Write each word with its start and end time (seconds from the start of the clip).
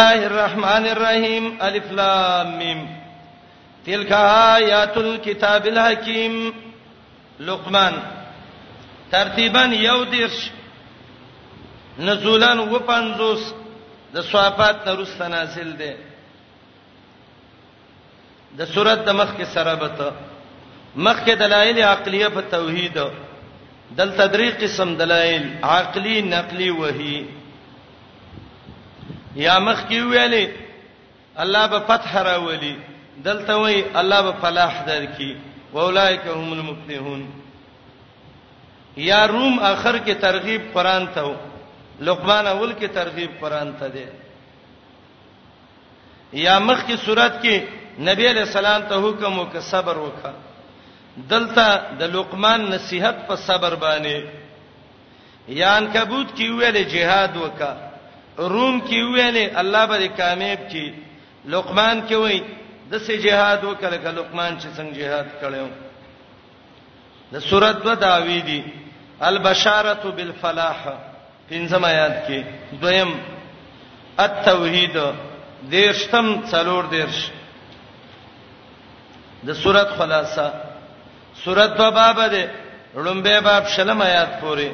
الله 0.00 0.26
الرحمن 0.32 0.84
الرحیم 0.96 1.44
الف 1.66 1.90
لام 1.98 2.50
میم 2.58 2.80
تلک 3.84 4.12
آیات 4.18 4.96
الكتاب 4.98 5.64
الحکیم 5.70 6.34
لقمان 7.48 7.94
ترتیبا 9.10 9.64
یو 9.88 9.98
دیرش 10.12 10.38
نزولان 12.06 12.58
و 12.74 12.78
پنځوس 12.90 13.42
د 14.14 14.24
صحابات 14.30 14.76
نورست 14.88 15.20
نازل 15.34 15.70
دي 15.80 15.90
د 18.58 18.72
سورته 18.74 19.02
د 19.08 19.10
مخ 19.20 19.34
کې 19.36 19.46
سره 19.58 19.74
بته 19.82 20.08
مخ 21.08 21.18
کې 21.26 21.32
دلایل 21.42 21.78
عقلیه 21.90 22.28
په 22.38 22.48
توحید 22.56 22.96
دل 24.00 24.10
تدریق 24.22 24.58
قسم 24.64 24.94
دلایل 25.02 25.44
عقلی 25.74 26.16
نقلی 26.30 26.70
وحی 26.80 27.18
یا 29.36 29.58
مخ 29.58 29.82
کې 29.88 30.00
ویلې 30.02 30.50
الله 31.42 31.66
به 31.66 31.80
فتح 31.86 32.16
راولي 32.16 32.76
دلته 33.24 33.56
وای 33.56 33.84
الله 33.94 34.20
به 34.22 34.32
فلاح 34.40 34.82
درکې 34.86 35.36
واولائک 35.72 36.20
هم 36.26 36.52
المفلحون 36.52 37.26
یا 38.96 39.26
روم 39.28 39.58
اخر 39.62 39.98
کې 39.98 40.10
ترغیب 40.20 40.62
قران 40.74 41.06
ته 41.14 41.36
لقمان 42.00 42.46
اول 42.46 42.72
کې 42.72 42.88
ترغیب 42.94 43.30
قران 43.40 43.72
ته 43.80 43.88
دی 43.88 44.04
یا 46.32 46.58
مخ 46.58 46.86
کی 46.86 46.96
صورت 47.04 47.42
کې 47.42 47.60
نبی 48.10 48.26
علیہ 48.30 48.42
السلام 48.42 48.82
ته 48.88 48.94
حکم 49.08 49.38
وک 49.38 49.56
صبر 49.70 49.96
وک 49.98 50.26
دلته 51.30 51.82
د 51.98 52.02
لقمان 52.14 52.70
نصیحت 52.70 53.26
په 53.28 53.36
صبر 53.36 53.74
باندې 53.74 54.24
یا 55.60 55.76
انکبوت 55.76 56.34
کې 56.36 56.50
ویل 56.58 56.84
جهاد 56.88 57.36
وکړه 57.36 57.89
روم 58.48 58.80
کې 58.80 59.04
ویلې 59.04 59.56
الله 59.60 59.86
به 59.86 60.06
کامیاب 60.16 60.60
کړي 60.70 60.92
لقمان 61.52 62.02
کې 62.08 62.14
وایي 62.14 62.42
د 62.90 62.98
سه 63.06 63.16
جهاد 63.24 63.60
وکړه 63.64 64.10
لقمان 64.18 64.52
چې 64.60 64.68
څنګه 64.76 64.98
جهاد 64.98 65.28
کړو 65.40 65.68
د 67.32 67.42
سورۃ 67.48 67.84
و 67.86 67.94
داوی 67.94 68.40
دی 68.46 68.60
البشارۃ 69.28 70.06
بالفلاح 70.16 70.80
پنځم 71.48 71.84
آیات 71.84 72.16
کې 72.26 72.44
دویم 72.80 73.10
التوحید 74.18 74.96
دیرشتم 75.72 76.28
څلور 76.50 76.84
دیرش 76.90 77.20
د 79.46 79.52
سورۃ 79.62 79.88
خلاصہ 79.98 80.50
سورۃ 81.44 81.80
و 81.80 81.90
باب 81.90 82.20
ده 82.30 82.46
لومبه 82.94 83.40
باب 83.40 83.66
شلم 83.76 84.02
آیات 84.02 84.40
پورې 84.40 84.70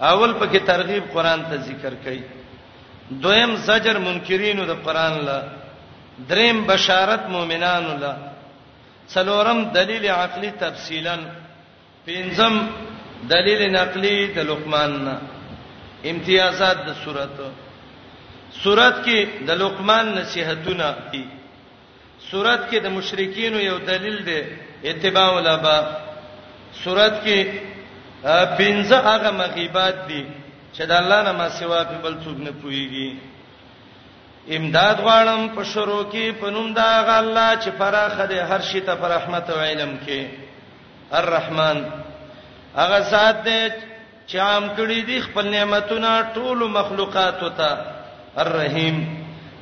اول 0.00 0.32
پکې 0.40 0.58
ترغیب 0.66 1.04
قران 1.14 1.44
ته 1.50 1.56
ذکر 1.56 1.94
کړي 2.04 2.20
دویم 3.22 3.52
زجر 3.68 3.96
منکرینو 4.06 4.64
د 4.70 4.72
قران 4.84 5.14
لا 5.26 5.38
دریم 6.30 6.56
بشارت 6.70 7.22
مؤمنانو 7.34 7.92
لا 8.02 8.14
څلورم 9.12 9.58
دلیل 9.78 10.04
عقلی 10.18 10.50
تفصیلا 10.64 11.16
پنځم 12.06 12.54
دلیل 13.32 13.60
نقلی 13.76 14.16
د 14.36 14.38
لقمان 14.50 14.92
نه 15.06 15.14
امتیازات 16.10 16.78
د 16.86 16.90
صورت 17.04 17.34
صورت 18.62 18.96
کې 19.04 19.18
د 19.48 19.50
لقمان 19.62 20.06
نصيحتونه 20.18 20.88
دي 21.12 21.24
صورت 22.30 22.62
کې 22.70 22.78
د 22.84 22.88
مشرکین 22.96 23.54
یو 23.60 23.78
دلیل 23.90 24.16
دی 24.28 24.40
اتباع 24.90 25.28
الابا 25.36 25.78
صورت 26.84 27.14
کې 27.24 27.38
پنځه 28.60 28.96
هغه 29.08 29.30
مغیبات 29.40 29.96
دي 30.08 30.22
چې 30.76 30.82
د 30.90 30.92
الله 31.00 31.20
نه 31.28 31.32
ما 31.38 31.48
سوا 31.60 31.80
په 31.90 31.96
بل 32.04 32.14
څوک 32.24 32.38
نه 32.46 32.52
پويږي 32.62 33.08
امداد 34.56 34.96
غواړم 35.06 35.42
په 35.56 35.62
شروع 35.72 36.02
کې 36.12 36.26
پنوم 36.42 36.68
دا 36.80 36.90
غ 37.06 37.10
الله 37.24 37.48
چې 37.62 37.70
فراخ 37.80 38.14
دې 38.30 38.40
هر 38.52 38.60
شي 38.70 38.80
ته 38.88 38.94
پر 39.02 39.10
رحمت 39.16 39.46
او 39.54 39.58
علم 39.70 39.92
کې 40.04 40.20
الرحمن 41.20 41.78
هغه 42.80 42.98
ذات 43.12 43.36
دې 43.46 43.62
چې 44.28 44.36
عام 44.48 44.64
کړی 44.80 45.00
دي 45.10 45.18
خپل 45.26 45.44
نعمتونه 45.56 46.12
ټول 46.38 46.60
مخلوقات 46.80 47.40
ته 47.58 47.70
الرحیم 48.44 48.96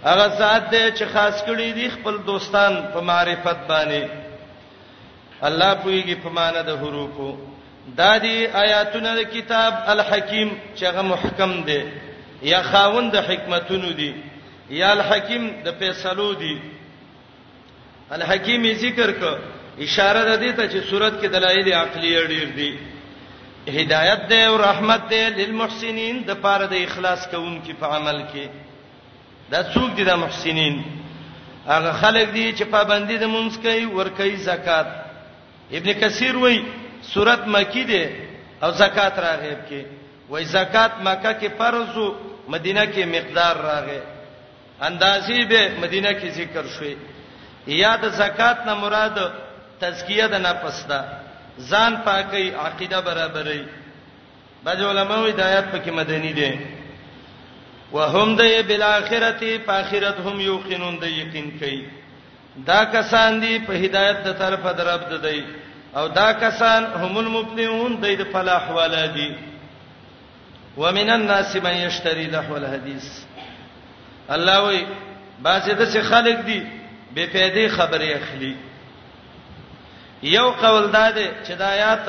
هغه 0.04 0.26
ذات 0.40 0.64
دې 0.74 0.84
چې 0.96 1.04
خاص 1.14 1.36
کړی 1.48 1.68
دي 1.80 1.86
خپل 1.96 2.14
دوستان 2.30 2.72
په 2.94 3.00
معرفت 3.10 3.60
باندې 3.68 4.02
الله 5.50 5.70
پويږي 5.74 6.16
په 6.24 6.28
معنا 6.38 6.62
د 6.68 6.82
حروفو 6.82 7.30
دا 7.96 8.16
دي 8.22 8.46
آیاتونه 8.48 9.14
د 9.14 9.20
کتاب 9.30 9.74
الحکیم 9.92 10.48
چې 10.76 10.84
هغه 10.90 11.02
محکم 11.02 11.52
دي 11.68 11.78
یا 12.48 12.60
خاوند 12.72 13.12
د 13.12 13.16
حکمتونو 13.28 13.90
دي 14.00 14.12
یا 14.80 14.90
الحکیم 14.90 15.48
د 15.64 15.72
فیصلو 15.78 16.32
دي 16.42 16.52
الحکیم 18.16 18.66
ذکر 18.82 19.12
ک 19.22 19.80
اشاره 19.86 20.22
ده 20.24 20.38
دې 20.38 20.56
ته 20.56 20.68
چې 20.68 20.90
صورت 20.90 21.18
کې 21.20 21.26
دلایل 21.32 21.72
عقلی 21.78 22.12
ډیر 22.32 22.48
دي 22.56 22.78
هدایت 23.78 24.28
ده 24.32 24.46
او 24.46 24.56
رحمت 24.62 25.08
ده 25.14 25.28
للمحسنین 25.38 26.20
د 26.28 26.38
پاره 26.44 26.66
د 26.74 26.84
اخلاص 26.86 27.26
کوونکو 27.32 27.72
په 27.80 27.86
عمل 27.96 28.20
کې 28.34 28.48
دا 29.56 29.64
څوک 29.74 29.94
دي 29.96 30.04
د 30.10 30.16
محسنین 30.26 30.78
هغه 31.66 31.92
خلک 32.04 32.30
دي 32.36 32.46
چې 32.52 32.62
پابندي 32.76 33.18
د 33.24 33.34
مونږ 33.34 33.62
کوي 33.66 33.84
ور 33.98 34.08
کوي 34.22 34.36
زکات 34.46 34.86
ابن 35.80 35.92
کثیر 36.04 36.36
وایي 36.46 36.62
صورت 37.02 37.46
مکی 37.48 37.84
ده 37.90 38.02
او 38.62 38.70
زکات 38.82 39.18
راغیب 39.18 39.58
کې 39.68 39.82
وای 40.30 40.44
زکات 40.44 40.92
مکه 41.04 41.32
کې 41.40 41.48
فرض 41.58 41.96
او 41.98 42.14
مدینه 42.48 42.84
کې 42.92 43.04
مقدار 43.16 43.56
راغی 43.68 44.00
اندازې 44.88 45.38
به 45.50 45.62
مدینه 45.82 46.12
کې 46.20 46.28
ذکر 46.38 46.66
شوې 46.76 46.94
یا 47.66 47.96
د 48.02 48.08
زکات 48.08 48.58
نه 48.66 48.74
مراد 48.74 49.18
تزکیه 49.80 50.26
د 50.26 50.34
نفس 50.34 50.86
ده 50.86 51.00
ځان 51.70 51.92
پاکي 52.06 52.52
عقیده 52.54 53.00
برابرې 53.02 53.60
بعض 54.64 54.82
علماء 54.82 55.18
وی 55.24 55.32
دایات 55.32 55.66
پکې 55.74 55.90
مدني 55.90 56.32
دي 56.32 56.58
وهم 57.92 58.36
د 58.36 58.42
بالاخرته 58.68 59.58
په 59.66 59.72
اخرت 59.72 60.16
هم 60.26 60.40
یوقنون 60.40 60.98
د 60.98 61.04
یقین 61.06 61.50
کوي 61.58 61.84
دا 62.66 62.84
کسان 62.84 63.40
دي 63.40 63.58
په 63.58 63.72
هدایت 63.72 64.16
د 64.24 64.32
طرفه 64.38 64.72
درب 64.72 65.00
ددی 65.12 65.42
او 65.96 66.06
دا 66.08 66.32
کسان 66.32 66.84
هم 66.84 67.18
المبتلون 67.18 68.00
د 68.00 68.18
دې 68.18 68.26
فلاح 68.32 68.70
ولادي 68.70 69.32
ومن 70.76 71.10
الناس 71.10 71.56
من 71.56 71.70
يشتري 71.70 72.26
له 72.26 72.56
الحديث 72.56 73.04
الله 74.30 74.62
وي 74.64 74.86
بعضی 75.38 75.74
د 75.74 75.84
څه 75.92 75.98
خلق 76.00 76.40
دي 76.46 76.66
بے 77.14 77.26
فائدې 77.26 77.68
خبرې 77.76 78.16
اخلي 78.16 78.56
یو 80.22 80.50
قول 80.50 80.92
داده 80.92 81.30
چې 81.44 81.52
د 81.52 81.62
آیات 81.62 82.08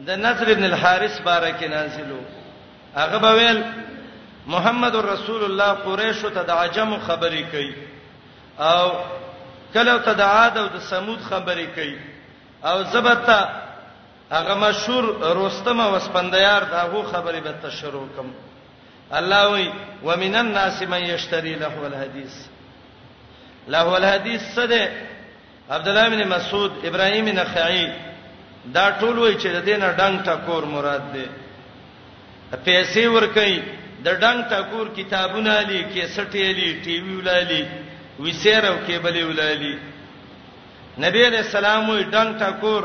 د 0.00 0.10
نصر 0.10 0.50
ابن 0.50 0.64
الحارث 0.64 1.20
باره 1.22 1.50
کې 1.60 1.64
نازلو 1.70 2.20
هغه 2.96 3.18
به 3.18 3.32
ویل 3.34 3.64
محمد 4.46 4.96
رسول 4.96 5.44
الله 5.44 5.72
قریشو 5.72 6.28
ته 6.30 6.42
د 6.42 6.50
عجم 6.50 6.96
خبرې 7.08 7.44
کوي 7.52 7.74
او 8.58 8.90
کله 9.74 9.98
ته 9.98 10.12
د 10.12 10.20
عاد 10.20 10.58
او 10.58 10.66
د 10.66 10.78
سمود 10.80 11.20
خبرې 11.30 11.66
کوي 11.76 12.11
او 12.64 12.82
زبتا 12.92 13.40
هغه 14.36 14.54
مشهور 14.64 15.04
رستم 15.42 15.78
وسپندیار 15.94 16.62
داغه 16.64 17.00
خبرې 17.12 17.40
به 17.46 17.52
تشروع 17.62 18.08
کوم 18.16 18.30
الله 19.12 19.44
وی 19.54 19.70
ومن 20.04 20.34
الناس 20.34 20.82
من 20.82 21.02
یشتری 21.14 21.54
له 21.54 21.82
الحدیث 21.86 22.34
له 23.68 23.88
الحدیث 23.98 24.42
سده 24.54 24.82
عبد 25.70 25.88
الله 25.88 26.08
بن 26.08 26.24
مسعود 26.34 26.72
ابراهیم 26.84 27.26
نخعی 27.40 27.88
دا 28.74 28.90
ټول 29.00 29.18
وی 29.22 29.34
چې 29.34 29.46
د 29.46 29.64
دینه 29.64 29.92
ډنګ 29.96 30.26
ټکور 30.28 30.62
مراد 30.64 31.02
ده 31.12 31.28
پیسې 32.66 33.06
ورکې 33.16 33.60
د 34.04 34.08
ډنګ 34.20 34.40
ټکور 34.50 34.86
کتابونه 34.96 35.60
لې 35.60 35.82
کیسټې 35.94 36.46
لې 36.58 36.84
ټي 36.84 37.00
وی 37.00 37.16
ولالي 37.16 37.68
وسیر 38.20 38.66
او 38.66 38.76
کیبلې 38.86 39.22
ولالي 39.30 39.78
نبی 41.00 41.24
علیہ 41.26 41.38
السلام 41.38 41.88
وی 41.90 42.02
ډنګ 42.04 42.30
ټکور 42.40 42.82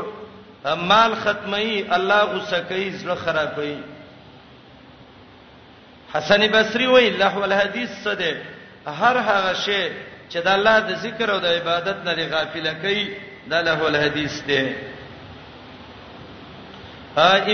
مال 0.88 1.14
ختمي 1.24 1.84
الله 1.96 2.22
غصه 2.32 2.58
کوي 2.68 2.90
زړه 2.90 3.14
خرابوي 3.24 3.76
حسن 6.14 6.46
بصری 6.52 6.86
وی 6.86 7.08
الله 7.08 7.38
والحدیث 7.38 7.90
صدې 8.04 8.32
هر 9.00 9.16
هغه 9.28 9.52
شی 9.64 9.82
چې 10.28 10.38
د 10.46 10.48
الله 10.56 10.78
د 10.88 10.94
ذکر 11.04 11.28
او 11.30 11.38
د 11.38 11.46
عبادت 11.60 11.96
نه 12.04 12.26
غافل 12.32 12.66
کوي 12.82 13.06
د 13.46 13.52
الله 13.54 13.82
والحدیث 13.82 14.42
دی 14.46 14.62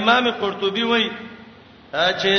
امام 0.03 0.31
قرطبي 0.31 0.83
وی 0.85 1.11
چې 1.93 2.37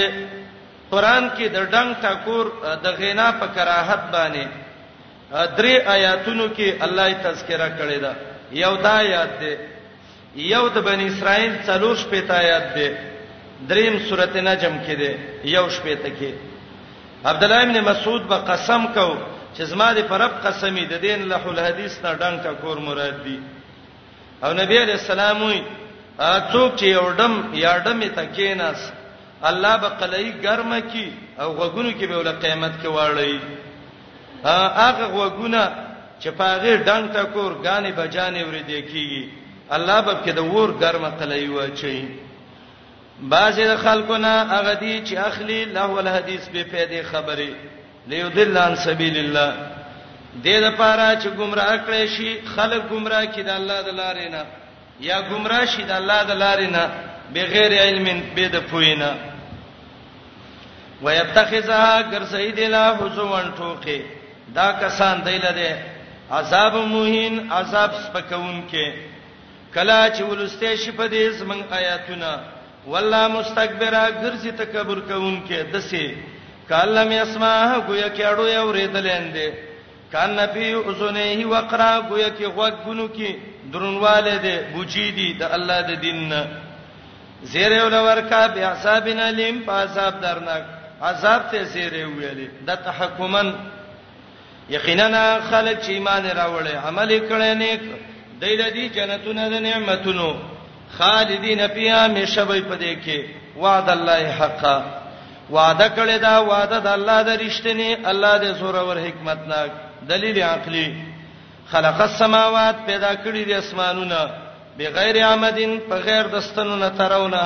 قران 0.92 1.30
کې 1.30 1.48
د 1.50 1.58
ډنګ 1.72 1.90
ټکور 2.02 2.46
د 2.84 3.00
غینا 3.00 3.32
په 3.40 3.48
کراهت 3.56 4.02
باندې 4.12 4.65
درې 5.44 5.76
آیاتونو 5.96 6.48
کې 6.56 6.74
الله 6.88 7.08
یې 7.08 7.18
تذکرہ 7.24 7.70
کړی 7.78 7.98
دا 8.02 8.14
یو 8.64 8.76
دا 8.86 8.94
آیات 8.98 9.40
دی 9.42 9.54
یو 10.52 10.68
د 10.76 10.86
بنی 10.90 11.06
اسرائیل 11.08 11.54
څلور 11.68 11.96
شپې 11.96 12.22
ته 12.28 12.34
آیات 12.44 12.76
دی 12.76 12.90
دریم 13.70 13.96
سورته 14.10 14.42
نجم 14.50 14.74
کې 14.88 14.94
دی 15.02 15.12
یو 15.56 15.66
شپې 15.70 15.96
ته 16.04 16.10
کې 16.20 16.32
عبد 17.32 17.44
الله 17.44 17.62
ابن 17.68 17.80
مسعود 17.90 18.24
به 18.32 18.36
قسم 18.52 18.88
کو 18.94 19.08
چې 19.58 19.64
زما 19.74 19.90
دې 19.94 20.02
پرب 20.10 20.32
قسمی 20.44 20.86
د 20.86 20.94
دین 21.08 21.28
له 21.34 21.42
الحدیث 21.54 22.00
نه 22.04 22.14
ډنګ 22.14 22.44
تا 22.44 22.54
کور 22.62 22.78
مراد 22.88 23.24
دی 23.26 23.40
او 24.44 24.54
نبی 24.54 24.78
علیہ 24.78 24.94
السلام 25.02 25.44
وی 25.44 25.62
څوک 26.52 26.76
چې 26.76 26.86
یو 26.86 27.08
ډم 27.18 27.34
یا 27.54 27.78
ډمې 27.78 28.10
تکیناس 28.16 28.92
الله 29.50 29.78
به 29.78 29.90
قلې 30.00 30.44
ګرمه 30.46 30.80
کی 30.92 31.08
او 31.40 31.54
غوګونو 31.54 31.92
کې 32.00 32.06
به 32.10 32.18
ول 32.18 32.32
قیامت 32.42 32.72
کې 32.84 32.88
واړی 32.88 33.40
هغه 34.46 35.08
وګونه 35.20 35.62
چې 36.22 36.28
پاغه 36.30 36.76
ډنګ 36.88 37.04
ټکور 37.14 37.52
غانې 37.66 37.92
بجانې 37.98 38.42
ورې 38.48 38.62
دیکيږي 38.70 39.24
الله 39.72 40.02
به 40.02 40.14
کې 40.24 40.32
د 40.34 40.40
ور 40.54 40.70
ګرمه 40.82 41.10
قلې 41.20 41.50
و 41.50 41.70
چي 41.80 42.10
بعضې 43.30 43.78
خلکو 43.84 44.18
نه 44.18 44.34
هغه 44.56 44.74
دي 44.74 45.02
چې 45.08 45.18
اخلي 45.18 45.66
له 45.66 45.86
ول 45.86 46.08
حدیث 46.08 46.48
به 46.50 46.64
پیدې 46.72 47.02
خبرې 47.12 47.52
ليضل 48.08 48.58
عن 48.58 48.76
سبيل 48.76 49.18
الله 49.18 49.54
دې 50.44 50.56
د 50.66 50.76
پاره 50.78 51.20
چې 51.22 51.28
گمراه 51.40 51.78
کړي 51.88 52.08
شي 52.18 52.40
خلک 52.56 52.82
گمراه 52.92 53.26
کړي 53.26 53.42
د 53.46 53.50
الله 53.50 53.82
د 53.82 53.90
لارې 54.02 54.28
نه 54.32 54.46
یا 55.00 55.22
گمراه 55.30 55.66
شي 55.66 55.84
د 55.84 55.92
الله 55.92 56.24
د 56.24 56.32
لارې 56.42 56.70
نه 56.76 56.84
بغیر 57.34 57.72
علم 57.84 58.22
به 58.36 58.48
د 58.48 58.60
پوینه 58.70 59.14
ويتخذها 61.02 62.00
غرسيد 62.12 62.60
له 62.60 62.96
حزوان 63.00 63.52
ټوکي 63.58 64.02
دا 64.54 64.68
کسان 64.82 65.16
دیل 65.26 65.46
ده 65.60 65.72
عذاب 66.40 66.74
موهین 66.76 67.52
عذاب 67.52 67.92
سپکون 68.04 68.62
کې 68.70 68.88
کلا 69.74 70.10
چې 70.16 70.22
ولسته 70.30 70.76
شي 70.76 70.92
په 70.92 71.06
دې 71.08 71.30
زمن 71.40 71.60
آیاتونه 71.74 72.40
والله 72.88 73.28
مستكبره 73.28 74.04
ګرځي 74.22 74.52
تکبر 74.58 75.00
کوون 75.10 75.42
کې 75.48 75.60
دسه 75.74 76.06
کالم 76.70 77.12
یسمع 77.12 77.78
گویا 77.88 78.10
کې 78.10 78.22
اړو 78.26 78.46
یو 78.48 78.72
ریدلندې 78.74 79.50
کان 80.12 80.40
فی 80.54 80.74
اذنه 80.74 81.46
وقرا 81.46 82.00
گویا 82.10 82.30
کې 82.30 82.44
غوګونو 82.56 83.08
کې 83.18 83.30
درنواله 83.74 84.36
ده 84.38 84.56
بوجی 84.74 85.12
دي 85.12 85.34
د 85.34 85.44
الله 85.52 85.82
د 85.82 85.92
دین 86.02 86.34
زیره 87.52 87.86
ولورکا 87.86 88.46
بیا 88.54 88.74
صاحبنا 88.84 89.30
لیم 89.32 89.58
پاساب 89.66 90.22
درنک 90.22 90.64
عذاب 91.02 91.42
ته 91.52 91.64
زیره 91.64 92.06
ویلې 92.06 92.48
د 92.68 92.76
تحکمن 92.86 93.52
یقینا 94.70 95.24
خلک 95.50 95.82
چې 95.82 95.90
ایمان 95.92 96.26
راوړي 96.26 96.74
عمل 96.88 97.10
کړي 97.30 97.54
نیک 97.62 97.82
دایله 98.42 98.70
دي 98.70 98.90
جنتونه 98.90 99.50
د 99.50 99.54
نعمتونو 99.66 100.30
خالدین 100.98 101.60
فیها 101.76 102.08
مشبای 102.16 102.62
پدې 102.62 102.94
کې 103.06 103.20
وعد 103.58 103.90
الله 103.90 104.32
حقا 104.40 104.78
وعده 105.50 105.88
کړی 105.98 106.20
دا 106.22 106.40
وعده 106.42 106.80
د 106.80 106.88
الله 106.94 107.20
د 107.28 107.42
رښتینی 107.42 107.98
الله 108.12 108.38
د 108.38 108.56
زوره 108.62 108.82
ور 108.88 108.98
حکمت 109.08 109.40
ناک 109.54 109.70
دلیل 110.12 110.42
عقلی 110.54 110.88
خلق 111.72 112.02
السماوات 112.08 112.76
پیدا 112.88 113.14
کړی 113.16 113.48
د 113.48 113.52
اسمانونه 113.64 114.20
بغیر 114.80 115.22
عمدین 115.28 115.80
په 115.90 115.96
غیر 116.10 116.26
دستنو 116.34 116.76
نه 116.76 116.90
ترونه 116.98 117.42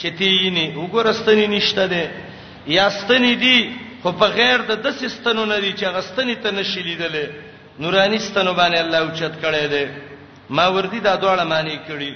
چتیینی 0.00 0.66
وګورستنی 0.76 1.46
نشته 1.56 1.86
ده 1.86 2.10
یاستنی 2.78 3.34
دی 3.44 3.58
خو 4.02 4.12
په 4.12 4.26
غیر 4.38 4.58
د 4.70 4.72
دسستنو 4.86 5.44
نه 5.52 5.58
دي 5.62 5.72
چې 5.78 5.86
غستنی 5.94 6.34
ته 6.42 6.50
نشیلیدلې 6.56 7.26
نورانی 7.82 8.18
ستنو 8.26 8.52
باندې 8.54 8.78
الله 8.80 8.98
اوچت 8.98 9.34
کړي 9.42 9.64
دي 9.72 9.84
ما 10.56 10.66
وردی 10.74 11.00
دا 11.00 11.16
دواړه 11.22 11.44
معنی 11.52 11.78
کړي 11.88 12.12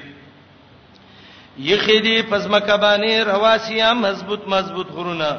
یخیدی 1.58 2.23
پزمکه 2.31 2.76
باندې 2.76 3.14
رواسیا 3.32 3.93
مضبوط 3.94 4.43
مضبوط 4.55 4.88
غرونه 4.90 5.31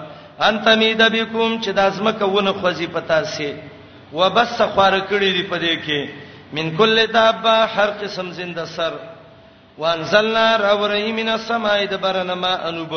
انت 0.41 0.67
مید 0.67 1.01
بكم 1.01 1.61
چې 1.61 1.67
داسمکه 1.69 2.25
ونه 2.25 2.53
خوځي 2.53 2.87
پتا 2.87 3.23
سي 3.23 3.55
وبس 4.13 4.61
خوار 4.61 4.99
کړي 4.99 5.29
دي 5.37 5.43
پدې 5.51 5.75
کې 5.85 6.01
من 6.53 6.77
کل 6.77 7.07
دابه 7.13 7.65
هر 7.65 7.89
قسم 8.01 8.31
زنده 8.31 8.65
سر 8.65 8.93
وانزلنا 9.77 10.55
راوری 10.57 11.11
من 11.11 11.29
السماء 11.29 11.85
دبرنا 11.85 12.35
ما 12.35 12.53
انوب 12.69 12.93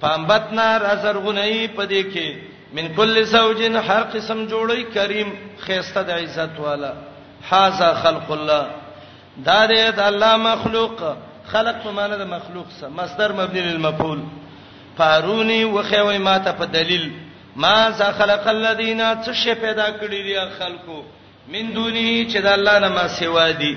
پامبتنا 0.00 0.66
رازرغنی 0.80 1.68
پدې 1.76 2.02
کې 2.12 2.55
من 2.72 2.86
کل 2.96 3.22
زوجین 3.24 3.76
هر 3.76 4.02
قسم 4.12 4.44
جوړی 4.52 4.82
کریم 4.94 5.30
خيسته 5.58 6.02
د 6.08 6.10
عزت 6.22 6.58
والا 6.60 6.92
هاذا 7.50 7.92
خلق 8.02 8.30
الله 8.36 8.64
دا 9.50 9.58
دې 9.66 9.94
د 9.98 10.00
الله 10.06 10.36
مخلوق 10.46 11.02
خلق 11.52 11.76
په 11.84 11.90
معنی 12.00 12.16
د 12.24 12.26
مخلوق 12.32 12.66
سره 12.80 12.88
مصدر 12.98 13.32
مبني 13.42 13.60
للمفعول 13.68 14.22
فارونی 14.98 15.60
وخوي 15.76 16.18
ماته 16.18 16.52
په 16.52 16.64
دلیل 16.74 17.06
ما 17.66 17.90
ذا 17.98 18.12
خلق 18.18 18.48
الذين 18.56 19.06
تشه 19.26 19.54
پیدا 19.66 19.90
کړی 20.00 20.26
دي 20.26 20.40
خلقو 20.58 21.02
من 21.48 21.72
دوني 21.74 22.06
چې 22.30 22.36
د 22.42 22.46
الله 22.58 22.78
نه 22.78 22.88
ما 23.00 23.08
سیوا 23.08 23.50
دي 23.64 23.74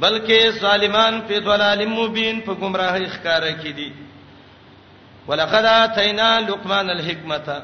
بلکې 0.00 0.48
ظالمان 0.64 1.20
په 1.28 1.40
ضلال 1.40 1.86
مبین 1.88 2.40
په 2.40 2.54
گمراهی 2.54 3.06
ښکارا 3.08 3.52
کې 3.62 3.68
دي 3.68 3.92
ولقد 5.28 5.64
اتینا 5.78 6.38
لقمان 6.48 6.90
الحکمته 6.90 7.62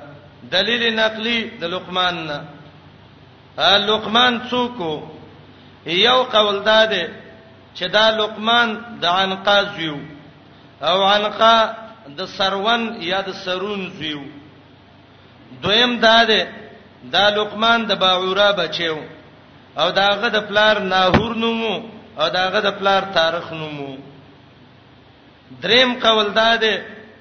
دلیل 0.50 0.94
نقلی 0.98 1.38
د 1.60 1.64
لقمان 1.72 2.14
نه 2.26 2.38
لقمان 3.88 4.32
څوک 4.50 4.76
یو 5.86 6.22
قول 6.32 6.62
داده 6.64 7.04
چې 7.76 7.84
دا 7.92 8.06
لقمان 8.10 8.68
د 9.00 9.04
عنقا 9.06 9.62
زیو 9.76 9.96
او 10.82 11.02
عنقا 11.04 11.56
د 12.18 12.26
سرون 12.36 12.82
یا 13.10 13.20
د 13.26 13.30
سرون 13.44 13.82
زیو 13.98 14.22
دویم 15.62 15.96
داده 16.06 16.42
دا 17.14 17.24
لقمان 17.36 17.80
د 17.86 17.92
باعورا 18.02 18.50
بچیو 18.58 18.98
او 19.80 19.90
داغه 19.90 20.28
د 20.28 20.36
پلار 20.48 20.76
ناهور 20.92 21.34
نومو 21.36 21.74
او 22.20 22.28
داغه 22.28 22.60
د 22.60 22.68
پلار 22.78 23.02
تاریخ 23.18 23.52
نومو 23.52 23.92
دریم 25.62 25.90
قول 26.04 26.32
داده 26.34 26.74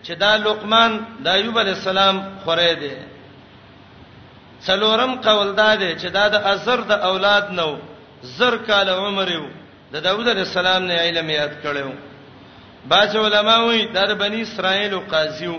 چې 0.05 0.11
دا 0.17 0.35
لقمان 0.37 0.91
د 1.23 1.27
ایوب 1.27 1.59
علی 1.59 1.71
السلام 1.77 2.15
خوره 2.43 2.73
دی 2.81 2.95
څلورم 4.65 5.13
قول 5.25 5.49
دا 5.61 5.75
دی 5.81 5.91
چې 5.95 6.07
دا 6.17 6.27
د 6.33 6.35
ازر 6.53 6.79
د 6.89 6.91
اولاد 6.91 7.45
نو 7.59 7.69
زر 8.37 8.57
کال 8.67 8.89
عمر 8.89 9.27
یو 9.31 9.45
د 9.93 10.03
داوود 10.05 10.27
علیه 10.33 10.41
السلام 10.47 10.83
نه 10.89 10.95
علم 11.05 11.29
یاد 11.29 11.53
کړو 11.63 11.91
باج 12.91 13.17
علماء 13.25 13.59
وی 13.67 13.81
د 13.95 14.13
بنی 14.23 14.41
اسرائیل 14.41 14.93
قاضیو 15.13 15.55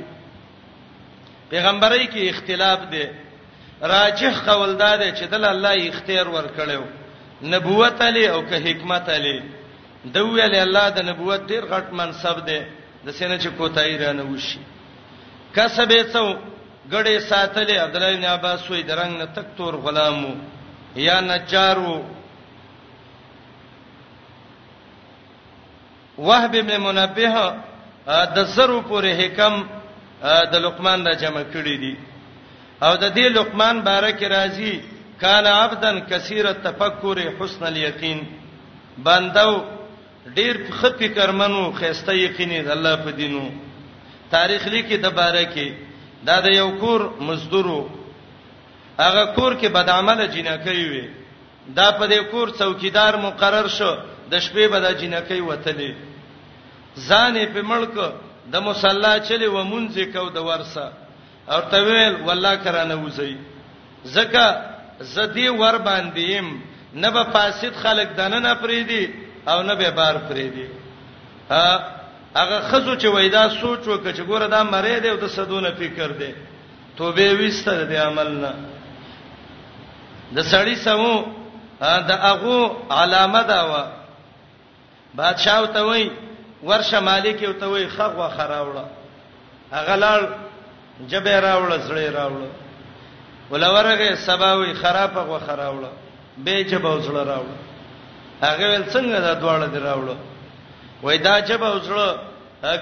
پیغمبري 1.51 2.07
کې 2.07 2.31
اختلاف 2.35 2.81
دی 2.93 3.05
راجح 3.95 4.39
قول 4.47 4.77
دا 4.85 4.93
دی 4.97 5.11
چې 5.13 5.25
دل 5.35 5.45
الله 5.45 5.75
اختیار 5.89 6.29
ور 6.37 6.47
کړو 6.59 6.83
نبوت 7.55 8.03
علی 8.03 8.25
او 8.29 8.43
که 8.51 8.57
حکمت 8.67 9.09
علی 9.17 9.39
دوی 10.05 10.41
علی 10.45 10.59
الله 10.59 10.89
د 10.97 11.05
نبوت 11.11 11.41
ډیر 11.53 11.65
غټ 11.73 11.93
منصب 12.01 12.47
دی 12.47 12.61
د 13.07 13.11
سینې 13.19 13.37
چې 13.43 13.49
کوتای 13.59 13.99
رانه 14.05 14.23
وشي 14.31 14.59
کسبه 15.57 16.03
څو 16.13 16.52
غړې 16.91 17.19
ساتلې 17.31 17.77
عبد 17.79 17.97
الله 17.97 18.15
بن 18.17 18.25
عباس 18.25 18.61
وې 18.71 18.83
درنګ 18.83 19.13
نه 19.19 19.25
تک 19.35 19.47
تور 19.57 19.75
غلامو 19.77 20.35
یا 20.97 21.21
نجارو 21.21 21.95
وهب 26.19 26.53
بن 26.67 26.81
منبه 26.87 27.35
د 28.37 28.39
زرو 28.55 28.81
پورې 28.83 29.11
حکم 29.21 29.55
د 30.53 30.55
لقمان 30.65 31.07
را 31.07 31.15
جمع 31.15 31.43
کړی 31.55 31.77
دي 31.83 31.97
او 32.83 32.97
د 32.97 33.15
دې 33.15 33.27
لقمان 33.39 33.81
بارک 33.83 34.23
راضي 34.23 34.81
کان 35.21 35.47
عبدن 35.47 36.01
کثیر 36.11 36.47
التفکر 36.49 37.19
حسن 37.41 37.65
اليقین 37.67 38.19
بندو 38.99 39.65
ډیر 40.27 40.55
خپې 40.81 41.09
کرمنو 41.17 41.73
خيسته 41.79 42.13
یقیني 42.15 42.61
د 42.63 42.71
الله 42.71 42.97
په 42.97 43.11
دینو 43.23 43.49
تاریخ 44.31 44.67
لیکي 44.67 44.97
د 44.97 45.07
بارکه 45.23 45.69
دا 46.27 46.37
د 46.47 46.49
یو 46.61 46.71
کور 46.81 47.01
مزدورو 47.27 47.81
هغه 48.99 49.23
کور 49.37 49.53
کې 49.61 49.67
بدعمله 49.77 50.27
جنکې 50.35 50.85
وي 50.91 51.07
دا 51.79 51.89
په 51.99 52.05
دې 52.11 52.21
کور 52.31 52.49
څوکیدار 52.59 53.15
مقرر 53.27 53.69
شو 53.79 53.93
د 54.31 54.35
شپې 54.45 54.67
به 54.73 54.79
د 54.85 54.89
جنکې 54.99 55.41
وتلې 55.49 55.93
ځانې 57.09 57.45
په 57.55 57.63
ملک 57.71 57.95
د 58.53 58.55
مصلا 58.67 59.13
چلی 59.29 59.47
و 59.47 59.65
مونږه 59.65 60.13
کو 60.13 60.29
د 60.37 60.39
ورسه 60.49 60.87
او 61.53 61.61
تویل 61.73 62.15
والله 62.27 62.57
کرانه 62.65 62.97
وځي 63.09 63.35
زکه 64.15 64.47
زدی 65.15 65.49
ور 65.49 65.77
باندېم 65.89 66.47
نه 67.03 67.11
به 67.11 67.23
فاسد 67.33 67.75
خلک 67.83 68.09
دنه 68.17 68.39
نه 68.47 68.55
پریدي 68.55 69.05
او 69.51 69.63
نه 69.63 69.75
به 69.75 69.91
بار 69.91 70.17
پریدي 70.29 70.67
ا 71.51 71.67
هغه 72.37 72.61
خزو 72.71 72.95
چې 72.97 73.05
وېدا 73.09 73.49
سوچ 73.49 73.81
وکړه 73.87 74.13
چې 74.13 74.23
ګوره 74.29 74.47
دا 74.49 74.63
مری 74.63 75.01
دی 75.01 75.09
او 75.11 75.17
د 75.17 75.27
صدونه 75.29 75.71
فکر 75.79 76.09
دی 76.21 76.33
توبه 76.97 77.35
وستر 77.41 77.85
دی 77.91 77.97
عملنا 77.97 78.53
د 80.37 80.45
سړی 80.53 80.75
سمو 80.75 81.23
د 81.81 82.11
هغه 82.11 82.77
علامه 83.01 83.43
دا 83.51 83.61
و 83.73 83.83
بادشاہ 85.17 85.67
ته 85.77 85.83
وای 85.85 86.11
ورشه 86.63 87.01
مالک 87.11 87.43
یو 87.43 87.53
ته 87.53 87.67
وای 87.67 87.87
خغه 87.89 88.29
خراوړه 88.37 88.85
هغه 89.77 89.95
لړ 89.97 90.21
جبه 91.11 91.41
راوړه 91.41 91.79
سړی 91.89 92.17
راوړه 92.17 92.51
ولورغه 93.51 94.15
سباوي 94.27 94.75
خراب 94.75 95.19
غو 95.19 95.39
خراوړه 95.39 95.91
به 96.45 96.63
جبه 96.65 96.95
وسړه 97.01 97.29
راوړه 97.29 97.57
هغه 98.45 98.65
ول 98.73 98.85
څنګه 98.93 99.21
دا 99.27 99.35
دواړه 99.35 99.67
دی 99.75 99.81
راوړه 99.89 100.17
وای 101.03 101.19
دا 101.19 101.41
جبه 101.41 101.69
وسړه 101.71 102.09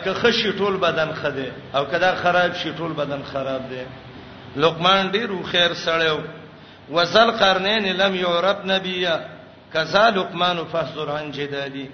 که 0.04 0.14
خشي 0.14 0.52
ټول 0.52 0.76
بدن 0.76 1.12
خده 1.12 1.52
او 1.74 1.84
کدا 1.84 2.14
خراب 2.14 2.52
شي 2.54 2.72
ټول 2.78 2.92
بدن 2.92 3.22
خراب 3.32 3.68
دی 3.70 3.82
لقمان 4.56 5.08
ډیرو 5.12 5.42
خیر 5.50 5.74
سړیو 5.84 6.18
وزل 6.90 7.30
قرنین 7.38 7.84
لم 8.00 8.14
یعرب 8.14 8.64
نبیا 8.72 9.16
کذا 9.74 10.08
لقمان 10.08 10.60
فحذر 10.72 11.10
عن 11.18 11.30
جدالی 11.32 11.88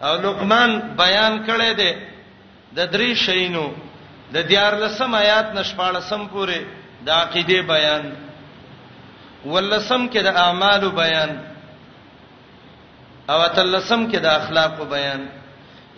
او 0.00 0.14
لقمان 0.24 0.80
بیان 1.02 1.44
کړی 1.46 1.74
دی 1.76 1.92
د 2.76 2.92
درې 2.92 3.14
شینو 3.24 3.66
د 4.32 4.36
دیار 4.48 4.74
لسم 4.84 5.14
آیات 5.14 5.48
نشپاړسم 5.54 6.22
پورې 6.32 6.58
د 7.06 7.10
عقیده 7.10 7.62
بیان 7.74 8.10
ولسم 9.46 10.08
کې 10.10 10.18
د 10.24 10.36
اعمالو 10.36 10.90
بیان 10.90 11.30
او 13.32 13.40
تلسم 13.54 14.08
کې 14.12 14.16
د 14.22 14.26
اخلاقو 14.26 14.84
بیان 14.94 15.26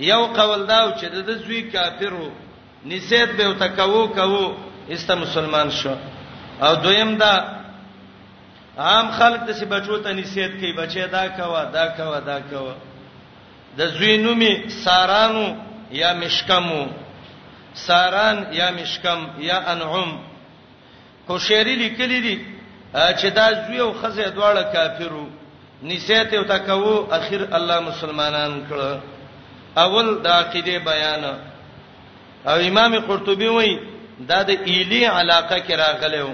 یو 0.08 0.20
قول 0.36 0.62
دا 0.66 0.80
چې 1.00 1.04
د 1.28 1.30
زوی 1.44 1.62
کافرو 1.72 2.28
نسیت 2.90 3.30
به 3.38 3.44
تکوو 3.64 4.02
کوو 4.18 4.44
استه 4.90 5.14
مسلمان 5.14 5.70
شو 5.70 5.94
او 6.64 6.74
دویم 6.84 7.16
دا 7.22 7.32
عام 8.78 9.10
خلک 9.18 9.40
د 9.48 9.50
سی 9.58 9.64
بچو 9.74 9.98
ته 9.98 10.12
نسیت 10.12 10.52
کوي 10.60 10.72
بچي 10.72 11.06
دا 11.12 11.26
کوا 11.36 11.64
دا 11.64 11.84
کوا 11.96 12.18
دا 12.30 12.38
کوا 12.50 12.74
د 13.78 13.86
زوی 13.96 14.16
نومي 14.16 14.52
سارانو 14.84 15.46
یا 15.92 16.12
مشکمو 16.22 16.82
ساران 17.74 18.38
یا 18.52 18.70
مشکم 18.80 19.20
یا 19.38 19.58
انعم 19.72 20.10
کو 21.26 21.38
شعری 21.38 21.74
لیکلی 21.76 22.20
دي 22.20 22.36
چې 22.96 23.26
دا 23.34 23.46
زوی 23.66 23.78
او 23.78 23.92
خزه 24.02 24.24
دواړه 24.34 24.72
کافرو 24.74 25.26
نسیت 25.82 26.34
او 26.34 26.42
تکوو 26.44 27.12
اخر 27.12 27.42
الله 27.56 27.80
مسلمانان 27.80 28.60
کړه 28.70 29.19
اول 29.78 30.14
د 30.22 30.26
عقیده 30.26 30.78
بیان 30.84 31.24
او 32.46 32.54
امام 32.68 32.98
قرطبي 32.98 33.46
وایي 33.48 33.76
دا 34.28 34.42
د 34.42 34.50
ایلی 34.50 35.04
علاقه 35.06 35.58
کې 35.58 35.74
راغلی 35.84 36.20
و 36.22 36.30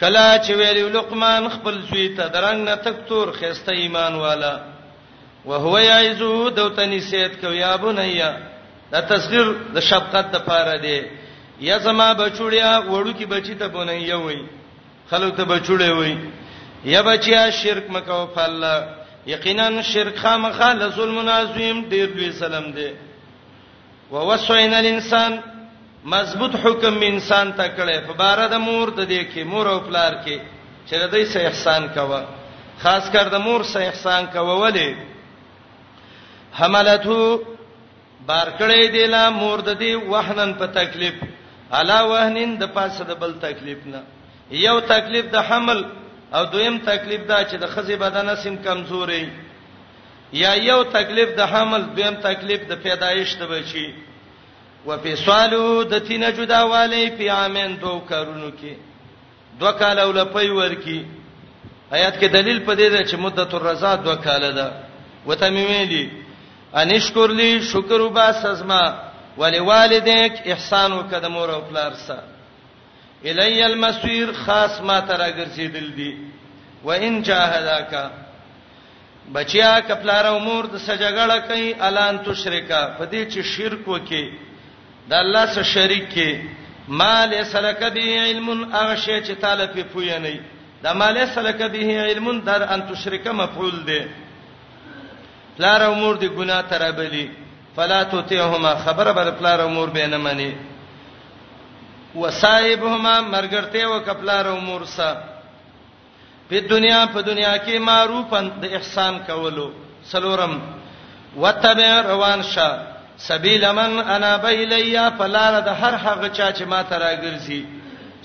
کلا 0.00 0.38
چې 0.44 0.52
ویلو 0.58 0.88
لقمان 0.88 1.48
خپل 1.48 1.78
زوی 1.90 2.08
ته 2.16 2.28
درنګ 2.28 2.58
نه 2.68 2.74
تکتور 2.74 3.32
خسته 3.32 3.72
ایمان 3.76 4.14
والا 4.14 4.54
وهو 5.44 5.78
یعزو 5.78 6.48
دوته 6.50 6.86
نسیت 6.86 7.40
کو 7.40 7.52
یا 7.52 7.76
بنیا 7.76 8.32
دا 8.92 9.00
تصغیر 9.00 9.46
د 9.74 9.80
شفقت 9.88 10.30
د 10.32 10.44
پاره 10.46 10.76
دی 10.82 11.00
یا 11.68 11.78
زما 11.86 12.12
بچوړیا 12.14 12.82
وړو 12.86 13.20
کې 13.20 13.24
بچی 13.28 13.54
ته 13.54 13.68
بنیا 13.68 14.16
وای 14.18 14.42
خلک 15.10 15.36
ته 15.36 15.44
بچوړې 15.44 15.90
وای 15.96 16.16
یا 16.84 17.02
بچیا 17.02 17.50
شرک 17.62 17.90
مکو 17.90 18.26
فالله 18.34 19.01
یقینا 19.26 19.82
شرک 19.92 20.16
خامخا 20.22 20.72
لظلم 20.72 21.18
نازیم 21.30 21.78
ډیر 21.90 22.08
لوی 22.16 22.30
سلام 22.42 22.66
دی 22.76 22.88
ووسوینا 24.12 24.78
الانسان 24.78 25.32
مضبوط 26.14 26.54
حکم 26.64 26.96
انسان 27.06 27.52
ته 27.52 27.66
کړي 27.76 27.98
په 28.06 28.12
بار 28.22 28.40
د 28.54 28.60
مور 28.66 28.88
د 28.98 29.00
دې 29.10 29.22
کې 29.32 29.44
مور 29.52 29.66
او 29.72 29.78
پلار 29.88 30.12
کې 30.24 30.38
چې 30.86 31.06
دوی 31.12 31.24
سه 31.34 31.40
احسان 31.46 31.86
کوا 31.94 32.20
خاص 32.82 33.10
کر 33.12 33.28
د 33.34 33.44
مور 33.46 33.62
سه 33.72 33.80
احسان 33.90 34.26
کوا 34.32 34.54
ولې 34.58 34.94
حملته 36.58 37.40
بار 38.26 38.48
کړي 38.58 38.86
دی 38.96 39.06
لا 39.14 39.24
مور 39.40 39.58
د 39.68 39.78
دې 39.78 40.08
وهنن 40.12 40.54
په 40.60 40.66
تکلیف 40.78 41.14
علا 41.80 42.02
وهنن 42.10 42.58
د 42.64 42.74
پاسه 42.78 43.04
د 43.12 43.22
بل 43.24 43.34
تکلیف 43.46 43.86
نه 43.86 44.02
یو 44.66 44.76
تکلیف 44.92 45.26
د 45.32 45.36
حمل 45.50 45.84
او 46.34 46.44
دویم 46.44 46.76
تکلیف 46.78 47.22
دا 47.28 47.38
چې 47.44 47.54
د 47.62 47.66
خزې 47.74 47.96
بدن 48.04 48.34
سم 48.42 48.56
کمزوري 48.66 49.24
یا 50.42 50.52
یو 50.68 50.80
تکلیف 50.96 51.28
د 51.38 51.40
حمل 51.52 51.82
دویم 51.96 52.14
تکلیف 52.28 52.60
د 52.70 52.72
پیدایش 52.84 53.34
ته 53.34 53.46
بچي 53.46 53.88
و 54.86 54.90
په 55.02 55.16
سوالو 55.24 55.82
د 55.92 55.98
تینه 56.06 56.30
جداواله 56.32 57.10
په 57.18 57.24
امن 57.44 57.76
دوه 57.82 58.00
کارونو 58.08 58.48
کې 58.60 58.72
دوه 59.60 59.72
کال 59.80 59.98
او 59.98 60.10
لپی 60.20 60.48
ورکی 60.60 61.00
آیات 61.96 62.14
کې 62.20 62.26
دلیل 62.38 62.58
پدې 62.66 62.90
ده 62.94 63.00
چې 63.08 63.14
مدته 63.24 63.56
الرضا 63.56 63.94
دوه 63.96 64.14
کال 64.16 64.52
ده 64.58 64.72
وته 65.26 65.48
مې 65.54 65.64
ویلي 65.70 66.04
انشکر 66.80 67.28
لی 67.40 67.52
شکر 67.72 68.00
وباس 68.00 68.44
ازما 68.52 68.84
ولوالدیک 69.38 70.32
احسان 70.44 70.92
وکد 70.92 71.24
مور 71.34 71.48
او 71.50 71.60
پلار 71.68 71.92
سره 72.06 72.31
الی 73.30 73.62
المسیر 73.62 74.28
خاص 74.44 74.80
ما 74.80 74.98
ترا 75.00 75.28
ګرځیدل 75.30 75.88
دی 75.96 76.12
و 76.84 76.90
ان 76.90 77.22
جاهداک 77.28 77.94
بچیا 79.34 79.68
کپلار 79.88 80.24
امور 80.26 80.64
د 80.72 80.76
سجګړه 80.76 81.38
کوي 81.48 81.74
الان 81.88 82.18
تشریکا 82.28 82.80
فدې 82.98 83.28
چې 83.32 83.40
شرک 83.52 83.88
وکي 83.88 84.24
د 85.10 85.12
الله 85.22 85.44
سره 85.58 85.62
شریک 85.74 86.08
کې 86.12 86.44
مال 87.02 87.34
سلک 87.52 87.78
به 87.98 88.20
علم 88.24 88.48
اغشه 88.74 89.20
چې 89.22 89.32
تعالی 89.44 89.66
په 89.76 89.82
پوی 89.92 90.08
نه 90.26 90.34
دا 90.84 90.92
مال 91.04 91.20
سلک 91.34 91.62
به 91.76 92.00
علم 92.06 92.28
در 92.50 92.66
ان 92.72 92.82
تشریک 92.90 93.26
مفعول 93.42 93.78
دی 93.86 94.00
پلار 95.56 95.82
امور 95.86 96.16
دی 96.24 96.28
ګناه 96.28 96.60
ترابلی 96.74 97.24
فلا 97.76 98.02
تطيعهما 98.02 98.74
خبر 98.84 99.12
بر 99.18 99.30
پلار 99.30 99.60
امور 99.60 99.88
به 99.90 100.06
نه 100.06 100.16
منی 100.26 100.50
وصایبهما 102.14 103.14
مرګرته 103.20 103.82
او 103.88 104.00
کپلار 104.06 104.44
او 104.52 104.56
مورسا 104.66 105.10
په 106.48 106.56
دنیا 106.72 107.00
په 107.12 107.20
دنیا 107.22 107.54
کې 107.64 107.78
معروفن 107.88 108.44
د 108.62 108.64
احسان 108.76 109.14
کولو 109.26 109.66
سلورم 110.12 110.54
وتبع 111.42 111.90
روان 112.12 112.42
شه 112.42 112.68
سبیل 113.28 113.64
من 113.78 113.90
انا 114.14 114.36
بیلیا 114.44 115.08
فلار 115.18 115.54
د 115.68 115.68
هر 115.80 115.94
هغه 116.04 116.28
چا 116.36 116.48
چې 116.56 116.64
ما 116.72 116.82
ته 116.82 116.96
راګرځي 116.98 117.60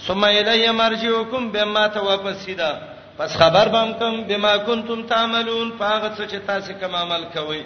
ثم 0.07 0.23
الی 0.23 0.71
مرجعکم 0.71 1.49
بما 1.51 1.87
ته 1.87 1.99
واپس 1.99 2.35
سیدا 2.45 2.71
پس 3.17 3.37
خبر 3.37 3.67
بم 3.73 3.93
کوم 3.99 4.23
بما 4.29 4.57
کنتم 4.67 5.03
تعملون 5.11 5.67
هغه 5.81 6.09
څه 6.17 6.23
چې 6.31 6.37
تاسو 6.47 6.73
کوم 6.79 6.95
عمل 6.95 7.23
کوئ 7.35 7.61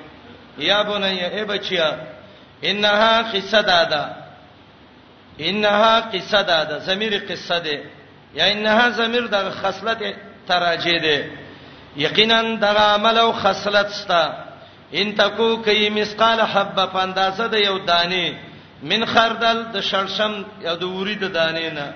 یا 0.57 0.81
بنی 0.83 1.23
ای 1.25 1.43
بچیا 1.45 1.87
انها 2.63 3.21
خصدادا 3.31 4.03
انها 5.39 5.99
قصه 5.99 6.41
ده 6.41 6.63
د 6.63 6.79
ضمیر 6.85 7.13
قصه 7.29 7.57
ده 7.65 7.75
یا 8.37 8.45
انها 8.53 8.85
ضمیر 8.99 9.23
د 9.27 9.51
خصلت 9.61 9.99
تراجه 10.47 10.97
ده 11.05 11.17
یقینا 12.03 12.41
د 12.55 12.65
عمل 12.65 13.17
او 13.17 13.31
خصلت 13.43 13.89
ستا 13.89 14.23
ان 14.99 15.07
تکو 15.19 15.49
کای 15.65 15.89
مسقال 15.97 16.39
حبه 16.53 16.85
پاندازه 16.95 17.47
د 17.47 17.53
یو 17.67 17.77
دانه 17.79 18.25
من 18.89 19.01
خردل 19.13 19.57
د 19.73 19.81
شړشم 19.89 20.33
یا 20.65 20.73
د 20.75 20.83
وری 20.99 21.15
د 21.21 21.25
دانه 21.35 21.69
نه 21.77 21.87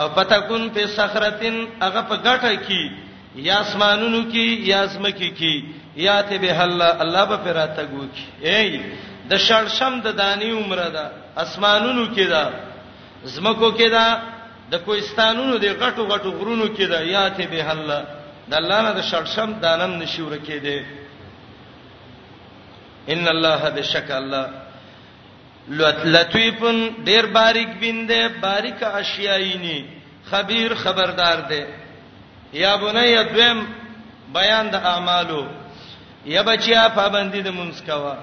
او 0.00 0.08
پتکون 0.16 0.62
په 0.74 0.82
صخرتین 0.96 1.56
هغه 1.84 2.02
په 2.08 2.16
ګټه 2.26 2.54
کی 2.66 2.82
یا 3.48 3.56
اسمانونو 3.64 4.20
کی 4.32 4.46
یا 4.70 4.78
ازمکی 4.86 5.30
کی 5.38 5.54
یا 6.06 6.16
ته 6.28 6.36
به 6.42 6.50
الله 6.64 6.90
الله 7.02 7.24
به 7.30 7.36
پراته 7.44 7.84
ګو 7.92 8.02
کی 8.14 8.24
ای 8.50 8.66
د 9.32 9.38
شړشم 9.48 9.94
د 10.06 10.08
دانی 10.22 10.50
عمره 10.60 10.88
ده 10.96 11.04
اسمانونو 11.44 12.04
کې 12.14 12.26
ده 12.32 12.42
زمکو 13.34 13.68
کې 13.78 13.88
ده 13.96 14.06
د 14.72 14.74
کوهستانونو 14.86 15.54
د 15.64 15.66
غټو 15.80 16.02
غټو 16.12 16.30
غرونو 16.38 16.66
کې 16.76 16.86
ده 16.92 16.98
یاته 17.16 17.44
به 17.52 17.70
الله 17.74 18.00
د 18.50 18.52
الله 18.60 18.78
نه 18.86 18.92
د 18.98 19.02
شړشم 19.10 19.50
دانم 19.64 19.92
نشور 20.02 20.32
کې 20.46 20.58
ده 20.64 20.78
ان 23.12 23.24
الله 23.34 23.62
بشک 23.76 24.10
الله 24.20 24.46
لطیفن 26.16 26.78
ډیر 27.08 27.24
باریک 27.36 27.70
بینده 27.80 28.20
باریک 28.44 28.80
اشیاینی 29.02 29.78
خبیر 30.30 30.74
خبردار 30.82 31.38
ده 31.50 31.60
یا 32.64 32.72
بنی 32.84 33.14
دویم 33.30 33.58
بیان 34.36 34.66
د 34.74 34.76
اعمالو 34.92 35.42
یا 36.34 36.42
بچیا 36.48 36.82
پابندی 37.00 37.40
د 37.44 37.48
منسکوا 37.58 38.16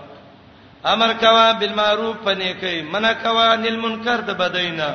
امر 0.87 1.13
کوا 1.19 1.51
بالمعروف 1.59 2.15
پنیکي 2.25 2.81
منع 2.91 3.11
کوا 3.23 3.55
نل 3.61 3.75
منکر 3.79 4.21
د 4.27 4.31
بدینا 4.39 4.87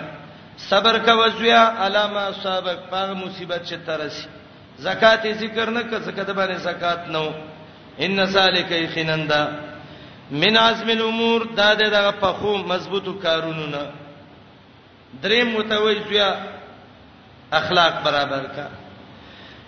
صبر 0.68 0.98
کوا 1.04 1.26
زویا 1.38 1.64
علامه 1.86 2.30
صاحب 2.42 2.68
په 2.90 3.12
مصیبت 3.24 3.66
چې 3.68 3.74
ترسي 3.86 4.28
زکات 4.84 5.26
ذکر 5.40 5.70
نه 5.70 5.82
کړه 5.82 6.00
زکات 6.04 6.30
باندې 6.30 6.54
زکات 6.62 7.08
نو 7.08 7.28
ان 8.06 8.26
سالکای 8.32 8.86
خنندا 8.94 9.42
من 10.30 10.56
عزم 10.56 10.88
الامور 10.88 11.44
دا 11.56 11.72
دغه 11.74 12.10
په 12.20 12.32
خو 12.38 12.56
مضبوطو 12.72 13.12
کارونو 13.26 13.66
نه 13.66 13.84
درې 15.22 15.44
متوجیا 15.52 16.34
اخلاق 17.62 18.02
برابر 18.04 18.46
کا 18.56 18.68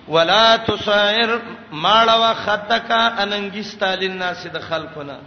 ولا 0.08 0.56
تصائر 0.66 1.38
ماړه 1.72 2.16
وختک 2.26 2.90
اننګستالین 2.90 4.16
ناس 4.26 4.46
د 4.52 4.60
خلقونه 4.68 5.18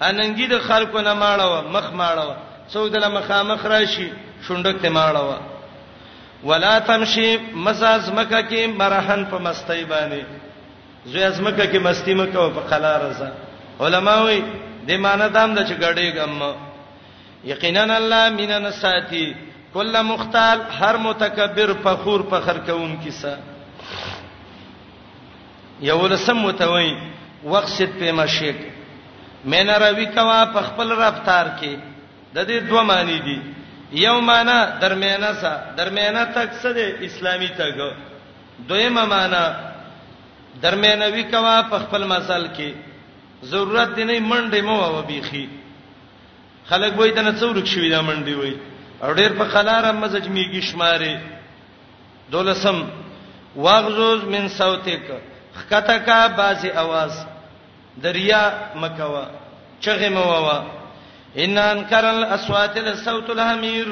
اننګي 0.00 0.46
د 0.46 0.58
خلکو 0.68 1.00
نه 1.00 1.14
ماړو 1.14 1.62
مخ 1.74 1.92
ماړو 1.92 2.34
څوک 2.72 2.88
دله 2.92 3.08
مخامخ 3.08 3.64
راشي 3.64 4.08
شونډک 4.46 4.76
ته 4.82 4.88
ماړو 4.90 5.36
ولا 6.44 6.78
تمشي 6.88 7.36
مساز 7.66 8.10
مکه 8.12 8.40
کې 8.48 8.66
مرحن 8.76 9.24
په 9.30 9.38
مستی 9.38 9.84
باندې 9.84 10.22
زوی 11.06 11.22
از 11.22 11.40
مکه 11.40 11.66
کې 11.72 11.78
مستی 11.80 12.14
مکه 12.14 12.38
او 12.38 12.50
په 12.50 12.60
قلا 12.70 12.94
رضا 12.98 13.28
علماوي 13.80 14.42
د 14.88 15.00
معنی 15.04 15.28
دام 15.32 15.54
د 15.54 15.56
دا 15.60 15.66
چګړې 15.68 16.16
ګم 16.16 16.54
یقینا 17.52 17.96
الله 17.96 18.28
مینا 18.36 18.58
نساتی 18.58 19.34
کله 19.74 20.02
مختال 20.02 20.60
هر 20.80 20.96
متکبر 21.08 21.72
فخور 21.84 22.20
فخر 22.30 22.58
کوم 22.66 22.96
کیسه 23.02 23.36
یو 25.80 26.06
لسم 26.06 26.36
متوي 26.36 26.92
وقصد 27.44 27.88
په 27.98 28.12
مشیک 28.12 28.75
مینا 29.52 29.76
روي 29.78 30.06
کوا 30.14 30.44
په 30.54 30.60
خپل 30.68 30.88
رفتار 31.02 31.46
کې 31.60 31.74
د 32.34 32.38
دې 32.48 32.58
دوه 32.68 32.82
معنی 32.90 33.18
دي 33.26 33.38
یو 34.04 34.20
معنی 34.28 34.58
درمیانه 34.80 35.32
سا 35.40 35.52
درمیانه 35.78 36.24
تک 36.36 36.48
څه 36.62 36.70
دي 36.78 37.06
اسلامي 37.06 37.48
تک 37.60 37.74
دویمه 38.68 39.04
معنی 39.12 39.42
درمیانوي 40.62 41.22
کوا 41.34 41.56
په 41.70 41.78
خپل 41.84 42.04
مسل 42.14 42.46
کې 42.56 42.72
ضرورت 43.52 43.94
دی 43.96 44.04
نه 44.04 44.20
منډه 44.30 44.60
مو 44.66 44.80
و 44.80 45.02
بيخي 45.12 45.46
خلک 46.68 46.98
وای 46.98 47.10
دنه 47.10 47.32
څورک 47.40 47.64
شوی 47.66 47.90
دا 47.90 48.02
منډي 48.02 48.34
وای 48.34 48.56
او 49.02 49.14
ډېر 49.14 49.32
په 49.38 49.44
قلاره 49.54 49.92
مزج 49.92 50.28
میږي 50.28 50.60
شماره 50.72 51.20
دولسم 52.32 52.84
واغزوز 53.56 54.24
من 54.24 54.48
صوتک 54.48 55.02
خکتا 55.54 55.96
کا 55.98 56.26
بازي 56.26 56.70
आवाज 56.72 57.26
دریا 58.02 58.52
مکوا 58.74 59.24
چغه 59.80 60.08
مووا 60.08 60.62
ان 61.36 61.58
انکر 61.58 62.04
الاصوات 62.04 62.78
لصوت 62.78 63.30
الحمیر 63.30 63.86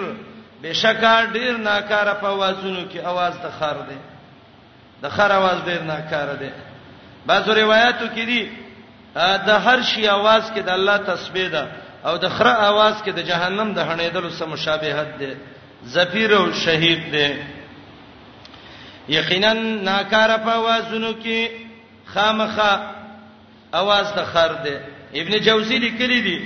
بشکا 0.62 1.24
ډیر 1.32 1.56
ناکاره 1.56 2.12
په 2.22 2.26
وازونو 2.32 2.80
کې 2.92 2.98
आवाज 3.10 3.32
د 3.44 3.46
خر 3.60 3.76
دی 3.88 3.96
د 5.02 5.04
خر 5.16 5.30
आवाज 5.32 5.58
ډیر 5.66 5.82
ناکاره 5.92 6.34
دی 6.40 6.50
بعضو 7.26 7.52
روایتو 7.54 8.06
کې 8.14 8.20
دي 8.26 8.48
د 9.48 9.50
هر 9.66 9.78
شي 9.82 10.02
आवाज 10.08 10.42
کې 10.54 10.60
د 10.68 10.70
الله 10.70 10.96
تسبیح 10.98 11.48
ده 11.56 11.64
او 12.04 12.14
د 12.18 12.28
خره 12.36 12.50
आवाज 12.52 12.94
کې 13.04 13.10
د 13.14 13.18
جهنم 13.32 13.68
د 13.72 13.78
هنېدلو 13.90 14.30
سم 14.30 14.50
مشابهت 14.50 15.08
ده 15.18 15.36
زفیر 15.84 16.32
او 16.36 16.52
شهید 16.52 17.10
ده 17.12 17.36
یقینا 19.18 19.52
ناکاره 19.62 20.36
په 20.36 20.58
وازونو 20.68 21.12
کې 21.22 21.38
خامخه 22.14 22.72
اواز 23.80 24.06
د 24.18 24.20
خر 24.32 24.52
دی 24.64 24.74
ابن 25.20 25.32
جوزی 25.46 25.78
لیکلی 25.86 26.20
دی 26.26 26.38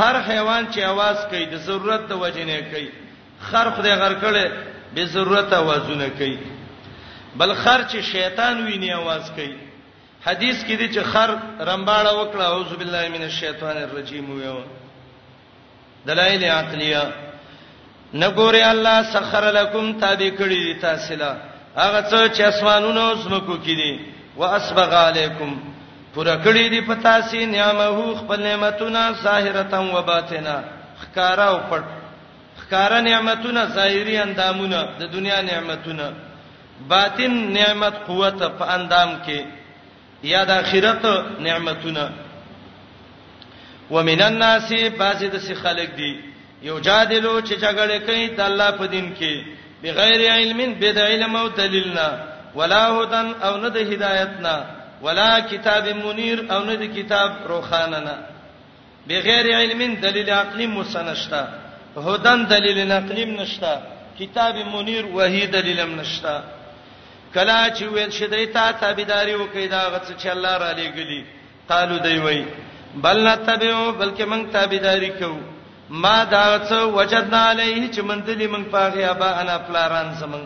هر 0.00 0.16
حیوان 0.28 0.66
چې 0.72 0.78
اواز 0.92 1.16
کوي 1.30 1.44
د 1.48 1.56
ضرورت 1.64 2.04
د 2.10 2.20
وجې 2.20 2.44
نه 2.50 2.60
کوي 2.70 2.90
خر 3.48 3.70
خدای 3.76 3.94
غر 4.02 4.14
کړي 4.20 4.50
به 4.94 5.06
ضرورت 5.16 5.52
اوازونه 5.52 6.06
کوي 6.18 6.36
بل 7.42 7.50
خر 7.62 7.84
چې 7.88 7.96
شیطان 8.12 8.62
ویني 8.66 8.90
اواز 9.00 9.30
کوي 9.36 9.54
حدیث 10.26 10.62
کې 10.64 10.72
دی 10.80 10.88
چې 10.94 10.98
خر 11.10 11.30
رمباړه 11.70 12.14
وکړه 12.20 12.42
اعوذ 12.46 12.72
بالله 12.80 13.04
من 13.18 13.22
الشیطان 13.28 13.76
الرجیم 13.82 14.30
ویو 14.30 14.56
دلایل 16.06 16.44
عقلیه 16.44 17.04
نګوري 18.14 18.64
الله 18.70 18.96
سخر 19.18 19.44
لكم 19.58 19.92
تابع 20.06 20.30
کړی 20.40 20.58
دي 20.68 20.74
تاسو 20.86 21.14
لا 21.22 21.36
هغه 21.76 22.00
څه 22.02 22.38
چې 22.38 22.40
اسمانونو 22.52 23.06
زمکو 23.14 23.58
کې 23.62 23.66
دي 23.66 24.00
واسبغ 24.42 24.94
علیکم 25.04 25.54
پورا 26.14 26.34
کړی 26.42 26.68
دی 26.68 26.80
پتا 26.86 27.14
سي 27.30 27.44
نعمه 27.52 27.98
خپل 28.18 28.42
نعمتونه 28.42 29.02
ظاهرتا 29.22 29.78
و 29.94 30.02
باطنا 30.10 30.54
خکارا 31.02 31.46
او 31.54 31.56
پټ 31.70 31.84
خکارا 32.62 33.00
نعمتونه 33.06 33.62
ظاهري 33.78 34.16
اندامونه 34.24 34.80
د 34.98 35.02
دنیا 35.14 35.40
نعمتونه 35.50 36.10
باطن 36.92 37.34
نعمت 37.56 37.94
قوت 38.06 38.42
په 38.60 38.64
اندام 38.74 39.08
کې 39.26 39.40
یا 40.34 40.44
د 40.50 40.62
اخرت 40.62 41.04
نعمتونه 41.48 42.06
ومن 43.90 44.22
الناس 44.28 44.72
فاسد 44.98 45.36
سي 45.48 45.54
خلق 45.64 45.94
دي 45.98 46.12
یو 46.68 46.78
جادلو 46.78 47.40
چې 47.40 47.54
جګړه 47.64 47.98
کوي 48.06 48.26
د 48.28 48.40
الله 48.46 48.70
په 48.78 48.86
دین 48.94 49.10
کې 49.20 49.46
بغیر 49.82 50.32
علم 50.32 50.74
بد 50.80 50.96
علم 51.08 51.36
او 51.36 51.48
دلیلنا 51.56 52.08
ولا 52.58 52.82
هدن 52.98 53.34
او 53.48 53.56
نه 53.56 53.68
د 53.76 53.92
هدایتنا 53.92 54.54
ولا 55.04 55.32
کتاب 55.52 55.86
منیر 56.06 56.38
او 56.54 56.60
نه 56.68 56.76
د 56.76 56.84
کتاب 56.96 57.30
روخانه 57.50 57.98
نه 58.06 58.16
بغیر 59.08 59.46
علم 59.60 59.80
دلیل 60.04 60.30
عقلی 60.40 60.66
مسنشتا 60.76 61.42
هدن 62.06 62.40
دلیل 62.52 62.78
نقلی 62.94 63.24
نشتا 63.40 63.72
کتاب 64.20 64.54
منیر 64.74 65.04
وحی 65.16 65.44
دلیلم 65.54 65.92
نشتا 66.00 66.36
کلا 67.34 67.60
چې 67.76 67.82
ویل 67.94 68.10
شدی 68.18 68.46
تا 68.46 68.72
تابعداري 68.80 69.34
وکي 69.34 69.68
دا 69.74 69.82
غڅ 69.94 70.06
چې 70.22 70.26
الله 70.26 70.58
را 70.58 70.72
لېګلی 70.78 71.22
قالو 71.68 71.98
دی 71.98 72.18
وای 72.18 72.44
بل 73.04 73.28
نتبعو 73.28 73.92
بلکې 74.00 74.24
موږ 74.32 74.52
تابعداري 74.52 75.08
کوو 75.10 75.40
ما 75.90 76.24
دا 76.24 76.60
څه 76.68 76.72
وجدنا 76.96 77.48
علیه 77.50 77.90
چې 77.90 78.00
مندلی 78.00 78.48
موږ 78.48 78.64
پاغه 78.72 79.04
ابا 79.10 79.30
انا 79.40 79.58
پلاران 79.58 80.14
زمون 80.20 80.44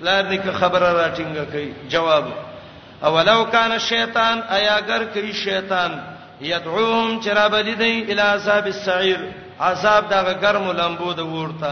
پلار 0.00 0.24
دې 0.30 0.48
خبره 0.52 0.90
راټینګه 1.02 1.52
کوي 1.52 1.72
جواب 1.88 2.24
اولو 3.06 3.44
کان 3.52 3.78
شیطان 3.90 4.40
ایا 4.56 4.78
گر 4.88 5.02
کوي 5.14 5.32
شیطان 5.44 5.90
یدعوهم 6.40 7.20
چرابدی 7.24 7.74
دی 7.74 7.90
الی 8.10 8.20
عذاب 8.34 8.66
السعیر 8.66 9.18
عذاب 9.60 10.04
دغه 10.14 10.32
ګرم 10.42 10.66
لمبو 10.80 11.12
د 11.12 11.20
ورته 11.32 11.70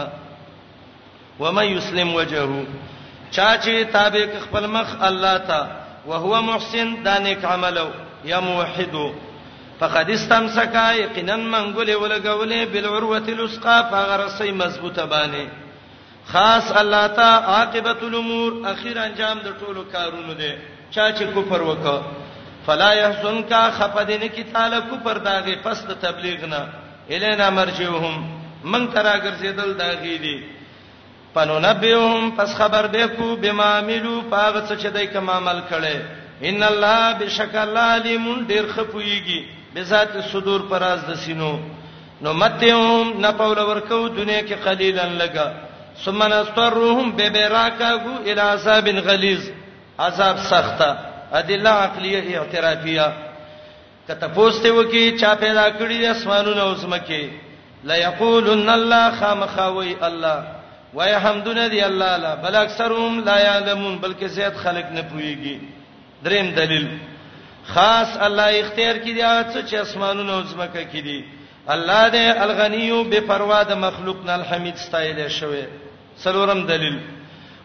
و 1.39 1.51
مې 1.51 1.63
یسلم 1.65 2.15
وجهه 2.15 2.65
چا 3.37 3.45
چې 3.63 3.91
تابع 3.93 4.23
خپل 4.43 4.65
مخ 4.73 4.87
الله 5.09 5.37
ته 5.37 5.59
او 6.05 6.13
هو 6.25 6.41
محسن 6.49 6.89
دا 7.05 7.15
نیک 7.19 7.45
عملو 7.45 7.87
یا 8.31 8.39
موحدو 8.47 9.07
فقد 9.79 10.09
استمسك 10.09 10.75
یقینا 10.95 11.35
من 11.35 11.73
غول 11.75 11.89
ولغولې 11.95 12.67
بالعروه 12.73 13.17
الوثقا 13.35 13.77
فغرسي 13.91 14.51
مضبوطه 14.51 15.05
باندې 15.05 15.47
خاص 16.33 16.71
الله 16.83 17.07
ته 17.07 17.49
عاقبت 17.55 18.03
الامور 18.03 18.61
اخیر 18.73 18.99
انجام 19.07 19.39
د 19.45 19.53
ټولو 19.63 19.87
کارونو 19.97 20.33
دی 20.43 20.53
چا 20.93 21.05
چې 21.17 21.23
کفر 21.35 21.61
وکړ 21.69 22.01
فلا 22.65 22.93
يحزنك 22.93 23.53
خفدن 23.77 24.27
کی 24.35 24.43
تعالی 24.53 24.79
کفر 24.91 25.17
داغه 25.27 25.53
پس 25.63 25.83
د 25.89 25.99
تبلیغ 26.01 26.45
نه 26.45 26.61
الینا 27.15 27.49
مرجوهم 27.49 28.25
من 28.73 28.87
ترا 28.95 29.13
ګرځیدل 29.25 29.71
داغه 29.77 30.17
دي 30.25 30.35
پنونبئهم 31.35 32.31
پس 32.37 32.55
خبر 32.57 32.87
به 32.97 33.07
کو 33.17 33.35
بما 33.45 33.65
عملو 33.77 34.15
پاغه 34.31 34.63
څه 34.67 34.81
چې 34.81 34.87
دای 34.97 35.07
کوم 35.15 35.29
عمل 35.35 35.61
کړي 35.71 35.97
ان 36.49 36.63
الله 36.69 37.13
بشکل 37.19 37.77
علیم 37.83 38.29
ډیر 38.47 38.65
خپویږي 38.75 39.43
بذات 39.75 40.17
صدور 40.31 40.61
پراز 40.69 41.03
د 41.09 41.15
سینو 41.25 41.51
نو 42.25 42.33
متهم 42.39 43.13
نه 43.21 43.31
پاول 43.37 43.59
ورکو 43.69 43.99
دنیا 44.09 44.41
کې 44.47 44.53
قلیلن 44.63 45.17
لگا 45.23 45.51
ثم 46.05 46.23
نسترهم 46.33 47.11
ببراکا 47.17 47.95
گو 48.05 48.13
الی 48.23 48.39
عذاب 48.41 48.87
غلیظ 49.07 49.49
عذاب 50.03 50.37
سخته 50.37 50.89
ادله 51.39 51.69
عقلیه 51.85 52.23
اعترافیه 52.39 53.07
کته 54.07 54.27
پوسته 54.37 54.69
وکي 54.77 55.05
چا 55.21 55.31
پیدا 55.39 55.65
کړی 55.79 55.97
د 56.01 56.05
اسمانونو 56.15 56.61
او 56.67 56.73
زمکه 56.83 57.23
لا 57.89 57.95
یقولن 58.07 58.69
الله 58.69 59.05
خامخوي 59.19 59.95
الله 60.07 60.37
وای 60.97 61.13
حمدن 61.25 61.59
دی 61.69 61.81
الله 61.89 62.13
لا 62.23 62.35
بل 62.35 62.55
اکثرهم 62.55 63.23
لا 63.25 63.37
یعلمون 63.39 63.95
بلکې 64.01 64.23
زیات 64.25 64.55
خلک 64.63 64.85
نه 64.95 65.01
پويږي 65.01 65.57
دریم 66.23 66.49
دلیل 66.55 66.87
خاص 67.73 68.17
الله 68.27 68.51
اختیار 68.61 68.95
کړي 69.03 69.17
دا 69.17 69.61
چې 69.69 69.73
اسمانونو 69.73 70.33
او 70.33 70.41
زمکه 70.43 70.83
کې 70.91 71.03
دي 71.03 71.23
الله 71.69 72.09
دې 72.09 72.37
الغنیو 72.43 73.03
بے 73.15 73.19
پروا 73.31 73.63
د 73.63 73.73
مخلوق 73.87 74.25
نه 74.25 74.33
الحمید 74.33 74.75
ستایل 74.85 75.27
شوی 75.39 75.63
څلورم 76.23 76.65
دلیل 76.73 76.99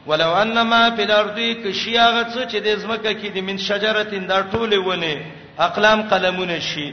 ولو 0.06 0.30
انما 0.32 0.90
فی 0.96 1.02
الارض 1.02 1.38
کشیاغه 1.64 2.22
څه 2.32 2.50
چې 2.50 2.56
د 2.66 2.76
زمکه 2.82 3.12
کې 3.12 3.28
د 3.34 3.38
من 3.48 3.58
شجرتین 3.58 4.26
دا 4.26 4.42
ټوله 4.52 4.78
ونه 4.88 5.20
اقلام 5.68 6.02
قلمونه 6.10 6.58
شي 6.58 6.92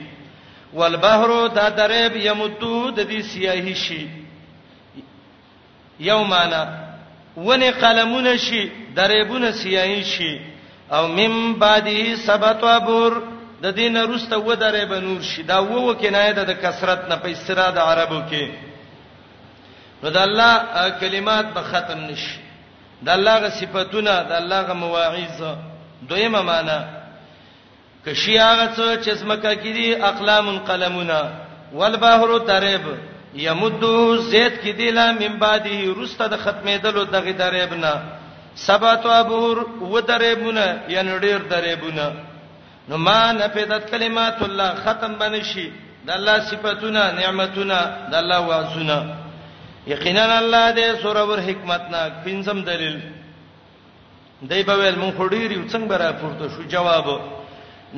والبحر 0.73 1.47
دا 1.55 1.69
درب 1.79 2.15
یمتو 2.25 2.89
د 2.91 2.99
دې 3.11 3.21
سیاهی 3.33 3.75
شي 3.75 4.07
یومانا 5.99 6.63
ونه 7.37 7.71
قلمونه 7.71 8.35
شي 8.37 8.71
دربونه 8.95 9.51
سیاهی 9.51 10.03
شي 10.03 10.41
او 10.91 11.07
مم 11.07 11.53
بعده 11.53 12.15
سبت 12.25 12.63
وبر 12.63 13.21
د 13.61 13.65
دین 13.75 13.97
روسته 13.97 14.37
و 14.37 14.55
درې 14.55 14.85
بنور 14.89 15.21
شي 15.21 15.43
دا 15.43 15.59
وو 15.61 15.93
کنایه 15.93 16.31
د 16.33 16.51
کثرت 16.65 17.09
نه 17.09 17.15
په 17.15 17.29
استراد 17.29 17.77
عربو 17.77 18.21
کې 18.31 18.47
نو 20.03 20.09
د 20.09 20.17
الله 20.17 20.89
کلمات 20.99 21.45
به 21.53 21.61
ختم 21.61 21.99
نشي 22.09 22.42
د 23.05 23.09
الله 23.17 23.35
غ 23.43 23.45
صفاتونه 23.59 24.13
د 24.29 24.31
الله 24.41 24.59
غ 24.67 24.71
مواعظ 24.83 25.39
دویمه 26.09 26.41
معنا 26.49 26.79
کشی 28.05 28.35
هغه 28.45 28.65
څه 28.75 28.85
چې 29.03 29.09
اسمکه 29.15 29.53
کې 29.61 29.71
دي 29.77 29.87
اقلام 30.11 30.47
قلمنا 30.69 31.21
والبحر 31.77 32.29
ترب 32.49 32.85
یمدو 33.47 34.17
زید 34.31 34.53
کې 34.63 34.71
دی 34.79 34.89
لا 34.97 35.07
من 35.21 35.33
بعده 35.43 35.79
رسته 36.01 36.25
د 36.27 36.35
ختمېدلو 36.43 37.03
دغه 37.15 37.31
درېبنا 37.43 37.93
سبات 38.55 39.05
ابور 39.05 39.57
و 39.91 39.95
درېبونه 39.99 40.65
یعنی 40.93 41.19
ډېر 41.23 41.39
درېبونه 41.53 42.05
نو 42.89 42.95
ما 42.97 43.31
نه 43.31 43.47
پېدت 43.55 43.83
کلمات 43.91 44.37
الله 44.41 44.69
ختم 44.85 45.13
بنشي 45.19 45.67
د 46.05 46.09
الله 46.17 46.39
صفاتونه 46.39 47.11
نعمتونه 47.19 47.77
د 48.11 48.13
الله 48.15 48.39
وازونه 48.39 49.22
یقینا 49.87 50.23
الله 50.37 50.73
دې 50.75 51.01
سورور 51.01 51.39
حکمت 51.47 51.81
نا 51.93 52.01
پنځم 52.25 52.59
دلیل 52.69 52.97
دی 54.49 54.61
په 54.69 54.73
ول 54.73 54.95
مونږ 55.01 55.13
خډيري 55.17 55.57
څنګه 55.69 55.87
برا 55.91 56.11
پورته 56.21 56.45
شو 56.55 56.63
جواب 56.73 57.07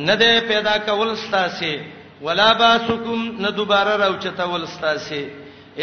نه 0.07 0.15
دې 0.21 0.41
پیدا 0.51 0.75
کول 0.85 1.15
ستاسي 1.25 1.73
ولا 2.21 2.53
باسکم 2.63 3.21
نه 3.43 3.49
دوباره 3.51 3.95
راوچتول 4.03 4.67
ستاسي 4.67 5.23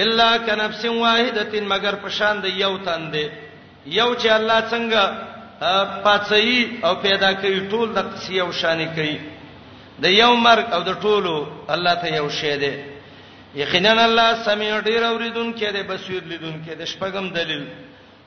الا 0.02 0.28
کنفس 0.46 0.84
واحده 0.84 1.60
مگر 1.72 1.94
پشان 2.02 2.40
د 2.42 2.60
یو 2.64 2.76
تن 2.84 3.10
دی 3.12 3.26
یو 3.86 4.08
چې 4.14 4.26
الله 4.38 4.60
څنګه 4.70 5.04
پاتسي 6.04 6.78
او 6.84 6.94
پیدا 7.06 7.32
کوي 7.32 7.60
ټول 7.70 7.88
د 7.94 8.10
قصي 8.14 8.40
او 8.40 8.52
شانې 8.52 8.88
کوي 8.96 9.18
د 10.02 10.06
یو 10.20 10.34
مرګ 10.36 10.72
او 10.74 10.82
د 10.82 11.00
ټولو 11.02 11.34
الله 11.68 11.94
ته 11.94 12.16
یو 12.16 12.28
شی 12.40 12.56
دی 12.64 12.74
یقینا 13.54 13.90
الله 13.90 14.44
سميع 14.44 14.80
ډیر 14.80 15.02
اوریدون 15.04 15.52
کې 15.58 15.64
د 15.76 15.86
بصیر 15.88 16.22
لیدون 16.28 16.52
کې 16.66 16.74
د 16.80 16.84
شپږم 16.92 17.26
دلیل 17.36 17.64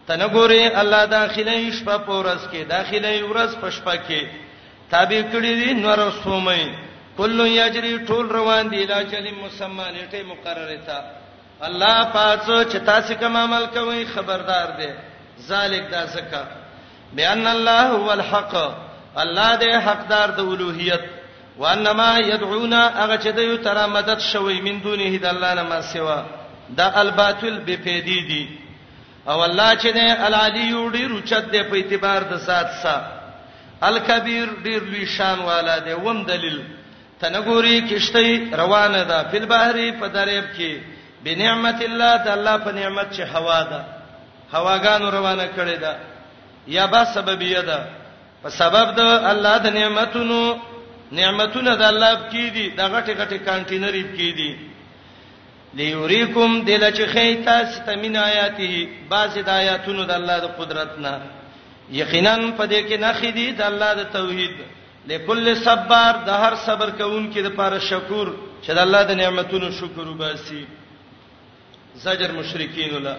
تنه 0.07 0.27
ګوري 0.27 0.65
الله 0.81 1.05
داخلي 1.13 1.71
شپه 1.77 1.97
پورس 2.09 2.41
کې 2.51 2.67
داخلي 2.75 3.21
ورځ 3.21 3.55
پښپا 3.61 3.95
کې 4.09 4.27
تابع 4.91 5.21
کړی 5.33 5.53
دي 5.63 5.73
نور 5.73 6.03
سومې 6.23 6.69
کله 7.17 7.47
یجری 7.49 7.97
ټول 8.09 8.25
روان 8.38 8.69
دي 8.75 8.85
لا 8.91 9.01
چلی 9.15 9.31
مسمى 9.31 9.85
نیټه 9.97 10.23
مقرره 10.23 10.77
تا 10.85 11.01
الله 11.69 12.03
پاتو 12.13 12.61
چې 12.63 12.75
تاسو 12.85 13.15
کوم 13.19 13.38
عمل 13.43 13.65
کوي 13.73 14.05
خبردار 14.13 14.71
دي 14.77 14.89
ذالک 15.47 15.89
دا 15.91 16.05
زکا 16.15 16.43
بیان 17.13 17.47
الله 17.47 17.81
هو 17.81 18.11
الحق 18.11 18.55
الله 19.17 19.51
دې 19.59 19.85
حقدار 19.88 20.31
د 20.38 20.39
اولوہیت 20.39 21.01
وانما 21.57 22.17
يدعون 22.19 22.73
هغه 22.73 23.17
چې 23.23 23.27
دوی 23.35 23.57
تر 23.57 23.87
مدد 23.87 24.19
شوی 24.19 24.61
من 24.61 24.79
دونه 24.81 25.17
د 25.17 25.25
الله 25.25 25.53
نه 25.53 25.63
ما 25.63 25.81
سوا 25.81 26.23
دا 26.69 27.01
الباطل 27.01 27.59
به 27.59 27.75
پیدي 27.75 28.19
دي 28.29 28.49
او 29.27 29.43
الله 29.43 29.75
چې 29.77 29.85
نه 29.95 30.25
العلی 30.27 30.73
وړي 30.73 31.03
رچد 31.11 31.51
دی 31.51 31.63
په 31.63 31.75
اعتبار 31.77 32.21
د 32.31 32.37
سات 32.37 32.69
سا 32.83 32.95
الکبیر 33.81 34.47
ډیر 34.63 34.81
لوی 34.83 35.05
شان 35.05 35.39
والا 35.39 35.77
دی 35.79 35.93
وم 35.93 36.23
دلیل 36.23 36.63
تنګوري 37.21 37.81
کشته 37.89 38.57
روانه 38.61 39.03
ده 39.03 39.23
په 39.31 39.45
بحر 39.51 39.77
په 39.99 40.07
دریاب 40.07 40.45
کې 40.57 40.71
بنعمت 41.23 41.81
الله 41.81 42.17
د 42.17 42.27
الله 42.27 42.55
په 42.57 42.71
نعمت 42.71 43.07
چې 43.15 43.21
هوا 43.35 43.63
ده 43.71 43.81
هواګانو 44.53 45.09
روانه 45.17 45.47
کړي 45.57 45.77
ده 45.83 45.97
یا 46.67 46.85
با 46.85 47.05
سببیه 47.05 47.61
ده 47.61 47.85
په 48.43 48.49
سبب 48.49 48.95
د 48.95 48.99
الله 49.31 49.57
د 49.57 49.67
نعمتونو 49.79 50.41
نعمتونه 51.11 51.75
د 51.75 51.81
الله 51.81 52.29
کې 52.31 52.49
دي 52.55 52.69
د 52.77 52.81
غټي 52.93 53.13
غټي 53.19 53.37
کانټینرې 53.39 54.03
کې 54.17 54.31
دي 54.37 54.51
لیوریکم 55.77 56.59
دلچ 56.67 56.97
خیتا 57.13 57.57
ستمن 57.75 58.15
آیاته 58.15 58.89
باز 59.09 59.37
د 59.45 59.49
آیاتونو 59.49 60.03
د 60.03 60.11
الله 60.11 60.37
د 60.39 60.45
قدرتنا 60.57 61.17
یقینا 62.01 62.35
په 62.57 62.65
دې 62.65 62.81
کې 62.87 62.97
نخې 63.05 63.29
دي 63.37 63.51
د 63.51 63.61
الله 63.61 63.91
د 63.99 64.03
توحید 64.17 64.51
لکل 65.09 65.55
صبر 65.65 66.11
د 66.27 66.29
هر 66.41 66.53
صبر 66.65 66.89
کوونکې 66.99 67.39
لپاره 67.47 67.79
شکر 67.79 68.25
چې 68.63 68.71
د 68.73 68.77
الله 68.85 69.03
د 69.03 69.11
نعمتونو 69.21 69.71
شکر 69.71 70.07
وباسي 70.07 70.65
زجر 72.03 72.31
مشرکین 72.39 72.93
له 73.03 73.15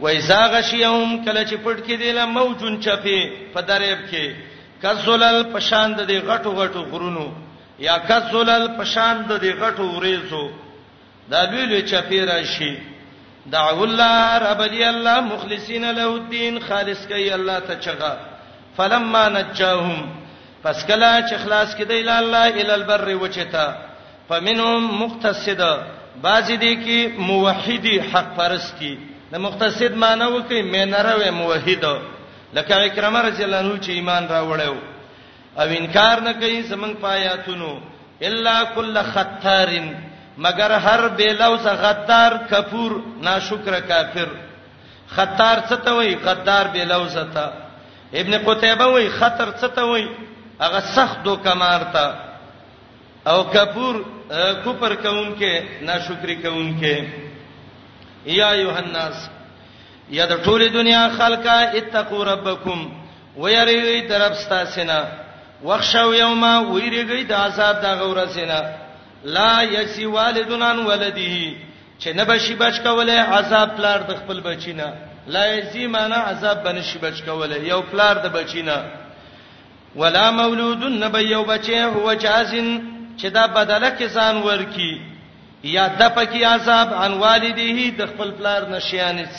وایزا 0.00 0.42
غشیهم 0.52 1.24
کله 1.24 1.44
چې 1.44 1.54
پټ 1.64 1.76
کې 1.86 1.94
دي 1.98 2.12
له 2.12 2.24
موجون 2.36 2.80
چپی 2.86 3.18
په 3.52 3.60
دریب 3.70 3.98
کې 4.10 4.55
کذلل 4.82 5.42
پشاند 5.52 5.98
دې 6.08 6.18
غټو 6.28 6.50
غټو 6.60 6.82
غرونو 6.92 7.26
یا 7.86 7.96
کذلل 8.08 8.66
پشاند 8.78 9.28
دې 9.40 9.50
غټو 9.60 9.84
ورېزو 9.96 10.44
دا 11.30 11.40
ویلې 11.50 11.80
چپیرا 11.90 12.38
شي 12.52 12.74
دعو 13.54 13.84
الله 13.84 14.12
رب 14.46 14.60
لي 14.72 14.84
الله 14.88 15.20
مخلصین 15.32 15.84
له 15.90 16.06
الدين 16.14 16.60
خالص 16.68 17.06
کوي 17.10 17.32
الله 17.34 17.58
ته 17.60 17.74
چغا 17.84 18.14
فلما 18.76 19.28
نجاهم 19.36 20.02
پس 20.62 20.84
کله 20.86 21.10
چې 21.28 21.34
خلاص 21.44 21.76
کړي 21.76 22.00
له 22.08 22.18
الله 22.18 22.48
ال 22.64 22.70
البر 22.78 23.08
وچتا 23.22 23.66
فمنهم 24.28 25.02
مقتصد 25.02 25.62
بعضی 26.26 26.56
دي 26.56 26.74
کې 26.76 27.18
موحدی 27.30 27.96
حق 28.10 28.36
پرستی 28.36 28.94
د 29.32 29.36
مقتصد 29.46 29.96
معنی 30.02 30.24
وکي 30.34 30.60
مینره 30.74 31.14
و 31.28 31.32
موحد 31.40 31.86
لکه 32.56 32.74
اکرمه 32.86 33.20
رضی 33.28 33.42
الله 33.44 33.58
عنه 33.64 33.78
چې 33.84 33.88
ایمان 33.98 34.24
راوړیو 34.34 34.76
او 35.60 35.66
انکار 35.80 36.20
نه 36.20 36.32
کوي 36.32 36.62
زمنګ 36.62 36.94
پایاتونو 37.00 37.78
الا 38.28 38.62
کل 38.74 38.98
خطارن 39.14 39.86
مگر 40.44 40.70
هر 40.84 41.08
بیلوس 41.16 41.66
غدار 41.84 42.32
کفور 42.50 42.92
ناشکر 43.22 43.80
کافر 43.80 44.28
خطار 45.16 45.58
څه 45.68 45.74
ته 45.84 45.90
وای 45.92 46.16
غدار 46.24 46.66
بیلوس 46.72 47.14
ته 47.34 47.46
ابن 48.22 48.32
قتيبه 48.48 48.86
وای 48.86 49.08
خطر 49.08 49.48
څه 49.60 49.74
ته 49.76 49.82
وای 49.82 50.08
هغه 50.60 50.80
سخت 50.96 51.22
دو 51.24 51.36
کمار 51.36 51.82
ته 51.94 52.06
او 53.32 53.38
کفور 53.54 53.94
کوپر 54.64 54.94
کون 54.94 55.36
کې 55.38 55.82
ناشکری 55.90 56.36
کون 56.42 56.68
کې 56.80 57.04
یا 58.40 58.50
یوهناس 58.60 59.35
یا 60.10 60.26
د 60.26 60.32
ټوله 60.44 60.66
دنیا 60.72 61.08
خلقا 61.18 61.60
اتقوا 61.78 62.24
ربکم 62.24 62.86
ويریوی 63.36 64.00
درب 64.08 64.34
ستاسینا 64.44 65.04
وخشوا 65.64 66.16
یوما 66.16 66.54
ویریږي 66.62 67.22
د 67.28 67.32
عذاب 67.32 67.76
د 67.82 67.86
غورسینا 68.00 68.60
لا 69.24 69.62
یسی 69.62 70.04
والدنان 70.06 70.78
ولده 70.78 71.54
چې 72.00 72.08
نه 72.14 72.24
بشي 72.24 72.54
بچ 72.54 72.80
کوله 72.84 73.12
عذاب 73.22 73.76
پلار 73.76 73.98
د 74.08 74.16
خپل 74.20 74.40
بچینا 74.40 74.86
لا 75.26 75.44
یسی 75.46 75.86
معنا 75.86 76.16
عذاب 76.16 76.62
بنشي 76.64 76.98
بچ 76.98 77.22
کوله 77.26 77.56
یو 77.70 77.80
پلار 77.90 78.16
د 78.18 78.26
بچینا 78.38 78.76
ولا 79.96 80.30
مولودن 80.30 80.92
نبیو 81.04 81.42
بچی 81.44 81.78
هو 81.80 82.14
جازن 82.14 82.68
چې 83.18 83.26
دا 83.32 83.46
بدله 83.46 83.90
کې 83.98 84.06
ځان 84.14 84.36
ورکی 84.46 84.92
یا 85.64 85.86
د 85.98 86.14
پکی 86.14 86.44
عذاب 86.44 86.94
ان 87.02 87.12
والدیه 87.14 87.90
د 87.98 88.06
خپل 88.14 88.30
پلار 88.38 88.62
نشیانڅ 88.68 89.32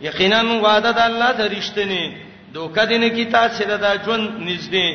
یقینا 0.00 0.42
وعده 0.62 0.90
د 0.92 0.98
الله 1.10 1.30
د 1.38 1.42
رښتینی 1.56 2.04
دوکه 2.54 2.84
دینه 2.90 3.08
کی 3.16 3.24
تاسو 3.38 3.64
له 3.70 3.76
دا 3.76 3.92
ژوند 4.04 4.26
نږدې 4.48 4.88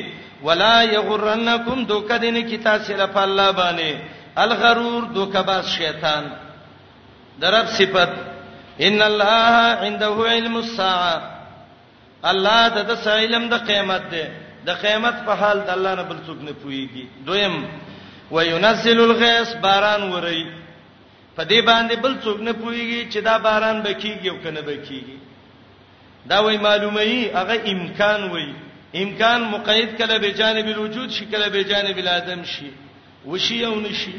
ولا 0.44 0.82
یغرنکم 0.84 1.84
دوکه 1.84 2.16
دینه 2.18 2.42
کی 2.42 2.58
تاسو 2.58 2.92
له 2.96 3.08
الله 3.24 3.50
باندې 3.52 3.94
الغرور 4.42 5.02
دوکه 5.04 5.42
باز 5.42 5.64
شیطان 5.76 6.24
درب 7.40 7.66
صفت 7.68 8.12
ان 8.80 9.02
الله 9.02 9.76
عنده 9.86 10.16
علم 10.32 10.56
الساعه 10.56 11.16
الله 12.24 12.68
د 12.68 12.78
د 12.90 13.08
علم 13.08 13.48
د 13.48 13.54
قیامت 13.68 14.04
ده 14.10 14.24
د 14.66 14.70
قیامت 14.82 15.14
په 15.26 15.32
حال 15.32 15.60
د 15.60 15.70
الله 15.70 15.94
نه 15.94 16.02
بل 16.02 16.18
څوک 16.26 16.40
نه 16.44 16.52
پويږي 16.62 17.04
دویم 17.26 17.66
وينزل 18.30 18.98
الغيث 19.00 19.52
باران 19.64 20.12
وري 20.12 20.59
په 21.36 21.44
دې 21.44 21.60
باندې 21.68 21.94
بل 22.04 22.14
څوک 22.24 22.38
نه 22.46 22.52
پويږي 22.62 23.02
چې 23.12 23.20
دا 23.28 23.38
باران 23.38 23.82
بکیږي 23.82 24.28
او 24.30 24.38
کنه 24.44 24.62
بکیږي 24.68 25.18
دا 26.30 26.38
وای 26.44 26.56
معلومه 26.58 27.00
ای 27.02 27.30
هغه 27.38 27.54
امکان 27.74 28.20
وای 28.32 28.48
امکان 29.02 29.40
مقید 29.54 29.90
کله 29.98 30.18
به 30.22 30.30
جانب 30.40 30.66
الوجود 30.74 31.10
شي 31.10 31.24
کله 31.32 31.48
به 31.48 31.62
جانب 31.64 31.98
الادم 31.98 32.42
شي 32.44 32.68
وشي 33.26 33.64
او 33.66 33.74
نشي 33.80 34.14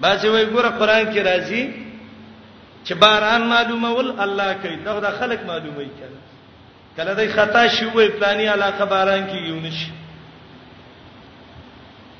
باسي 0.00 0.28
وای 0.28 0.46
ګوره 0.46 0.70
قران 0.80 1.04
کې 1.14 1.20
راځي 1.28 1.64
چې 2.84 2.94
باران 2.94 3.42
معلومه 3.54 3.88
ول 3.90 4.14
الله 4.20 4.52
کوي 4.62 4.76
دا 4.76 5.00
د 5.00 5.06
خلق 5.18 5.40
معلومه 5.50 5.78
ای 5.84 5.90
کله 6.00 6.20
کله 6.96 7.14
دای 7.14 7.28
خطا 7.32 7.66
شي 7.68 7.84
وای 7.84 8.08
پلاني 8.08 8.46
علاقه 8.48 8.84
باران 8.84 9.28
کې 9.28 9.48
یو 9.48 9.60
نشي 9.60 9.92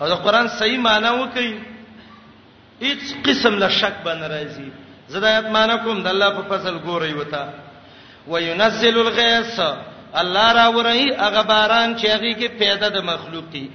او 0.00 0.08
دا 0.08 0.14
قران 0.24 0.48
صحیح 0.58 0.78
معنی 0.80 1.08
وکړي 1.08 1.75
هیڅ 2.84 3.02
قسم 3.26 3.54
له 3.62 3.68
شک 3.80 3.94
باندې 4.04 4.26
راځي 4.32 4.68
زدايت 5.14 5.46
مانکم 5.56 6.02
د 6.02 6.06
الله 6.14 6.30
په 6.38 6.42
فضل 6.50 6.76
ګوري 6.86 7.12
وتا 7.18 7.44
وينزل 8.32 8.96
الغيث 9.00 9.58
الله 10.20 10.52
را 10.58 10.66
ورای 10.76 11.06
هغه 11.26 11.42
باران 11.52 11.96
چې 11.96 12.06
هغه 12.14 12.32
کې 12.40 12.46
پیدا 12.60 12.88
د 12.96 12.98
مخلوق 13.10 13.44
دی 13.54 13.66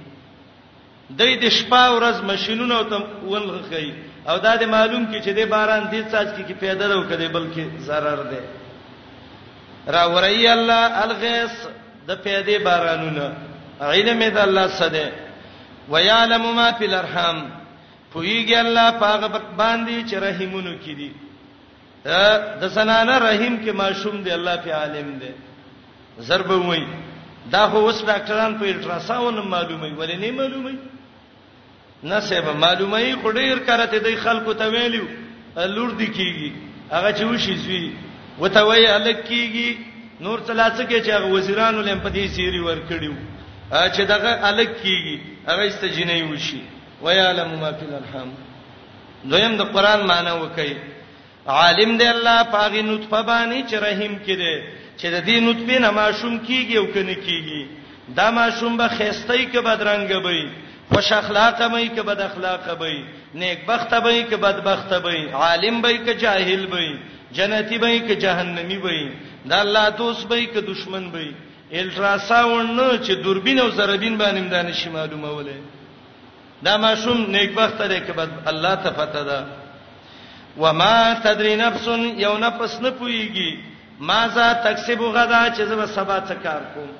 د 1.18 1.20
دې 1.40 1.50
شپه 1.58 1.82
ورځ 1.94 2.16
ماشينونه 2.30 2.82
ته 2.90 3.06
ولغخی 3.30 3.92
او 4.28 4.36
دا 4.44 4.54
د 4.56 4.62
معلوم 4.74 5.06
کې 5.12 5.18
چې 5.24 5.30
د 5.38 5.50
باران 5.54 5.82
دې 5.92 6.00
ساج 6.12 6.28
کې 6.36 6.42
کې 6.48 6.54
پیدا 6.64 6.84
ورو 6.88 7.04
کده 7.10 7.28
بلکې 7.38 7.62
zarar 7.86 8.18
دی 8.30 8.42
را 9.94 10.04
ورای 10.14 10.46
الله 10.48 10.84
الغيث 11.04 11.54
د 12.08 12.14
پیدا 12.24 12.56
بارانونه 12.64 13.32
علم 13.80 14.22
دې 14.34 14.38
الله 14.46 14.66
سده 14.66 15.10
ويعلم 15.88 16.44
ما 16.56 16.70
في 16.72 16.84
الارحام 16.84 17.61
پویږي 18.12 18.56
الله 18.64 18.86
پاغه 19.02 19.28
باندې 19.58 20.04
چې 20.10 20.14
رحیمونو 20.26 20.72
کې 20.78 20.92
دي 21.00 21.10
د 22.60 22.68
زنانه 22.76 23.14
رحیم 23.24 23.54
کې 23.64 23.70
معصوم 23.82 24.16
دی 24.24 24.30
الله 24.36 24.56
په 24.64 24.74
عالم 24.80 25.08
دی 25.20 25.30
ضرب 26.28 26.50
وای 26.50 26.84
دا 27.52 27.62
خو 27.70 27.76
اوس 27.76 28.04
ډاکټران 28.08 28.58
په 28.60 28.70
الټراساوند 28.72 29.38
معلومي 29.54 29.92
ولې 29.98 30.14
نه 30.14 30.30
معلومي 30.40 30.76
نه 32.10 32.20
سبا 32.28 32.52
معلومي 32.66 33.08
خډیر 33.24 33.58
کرته 33.70 33.98
د 34.08 34.16
خلکو 34.26 34.52
ته 34.60 34.64
ویلو 34.76 35.04
لور 35.56 35.90
دی 35.90 36.06
کیږي 36.06 36.52
هغه 36.94 37.10
چې 37.12 37.22
وشي 37.32 37.56
زوی 37.64 37.90
وته 38.40 38.60
وای 38.68 38.86
الک 38.98 39.24
کیږي 39.24 39.76
نور 40.20 40.40
څلاڅه 40.48 40.84
کې 40.88 40.98
چې 41.04 41.10
هغه 41.16 41.26
وزیرانو 41.36 41.80
لم 41.88 42.00
په 42.06 42.10
دې 42.10 42.26
سیری 42.36 42.60
ور 42.66 42.78
کړیو 42.90 43.14
چې 43.94 44.00
دغه 44.12 44.38
الک 44.50 44.70
کیږي 44.82 45.18
هغه 45.48 45.64
استجنې 45.70 46.32
وشي 46.32 46.60
ويعلم 47.04 47.50
ما 47.62 47.70
في 47.78 47.84
الارحام 47.90 48.28
دویم 49.30 49.52
د 49.60 49.62
قران 49.74 50.00
معنی 50.10 50.32
وکي 50.42 50.70
عالم 51.58 51.90
دی 52.00 52.06
الله 52.14 52.38
پاغي 52.56 52.82
نطفه 52.90 53.20
باندې 53.30 53.60
چې 53.70 53.76
رحیم 53.86 54.14
کړي 54.26 54.54
چې 55.00 55.06
د 55.14 55.16
دې 55.26 55.38
نطفه 55.46 55.76
نه 55.84 55.90
ماشوم 56.00 56.34
کیږي 56.48 56.76
او 56.80 56.86
کنه 56.94 57.16
کیږي 57.26 57.62
دا 58.18 58.26
ماشوم 58.38 58.76
به 58.80 58.86
خېستۍ 58.96 59.42
کې 59.52 59.60
بدرنګ 59.68 60.10
وي 60.26 60.42
خوش 60.92 61.12
اخلاق 61.18 61.58
مې 61.72 61.86
کې 61.94 62.02
بد 62.10 62.20
اخلاق 62.28 62.64
وي 62.80 62.96
نیک 63.40 63.60
بخته 63.68 63.98
وي 64.04 64.20
کې 64.30 64.34
بد 64.44 64.58
بخته 64.68 64.98
وي 65.04 65.22
عالم 65.44 65.82
وي 65.84 65.98
کې 66.06 66.14
جاهل 66.22 66.66
وي 66.72 66.88
جنتی 67.36 67.76
وي 67.82 67.98
کې 68.06 68.12
جهنمی 68.24 68.78
وي 68.84 69.00
دا 69.50 69.60
الله 69.64 69.88
دوست 70.00 70.30
وي 70.32 70.44
کې 70.46 70.58
دشمن 70.72 71.04
وي 71.14 71.28
الټرا 71.72 72.18
ساوند 72.30 72.80
نه 72.80 72.88
چې 73.04 73.12
دوربین 73.24 73.58
او 73.60 73.68
زربین 73.70 74.18
باندې 74.18 74.40
مدانه 74.46 74.72
شي 74.80 74.90
معلومه 74.96 75.30
ولې 75.38 75.60
دا 76.64 76.76
ماشوم 76.84 77.20
نیکبخت 77.34 77.82
دی 77.82 78.00
که 78.06 78.12
بد 78.12 78.30
الله 78.46 78.74
ته 78.82 78.90
پته 78.98 79.22
ده 79.28 79.38
وما 80.64 80.96
تدري 81.24 81.54
نفس 81.56 81.86
یو 82.24 82.34
نفس 82.46 82.80
نه 82.80 82.90
پويږي 82.98 83.50
ماذا 84.00 84.48
تکسب 84.52 85.00
غدا 85.18 85.42
چې 85.56 85.62
زما 85.62 85.86
سبا 85.86 86.20
څه 86.28 86.34
کار 86.44 86.60
کوم 86.74 86.90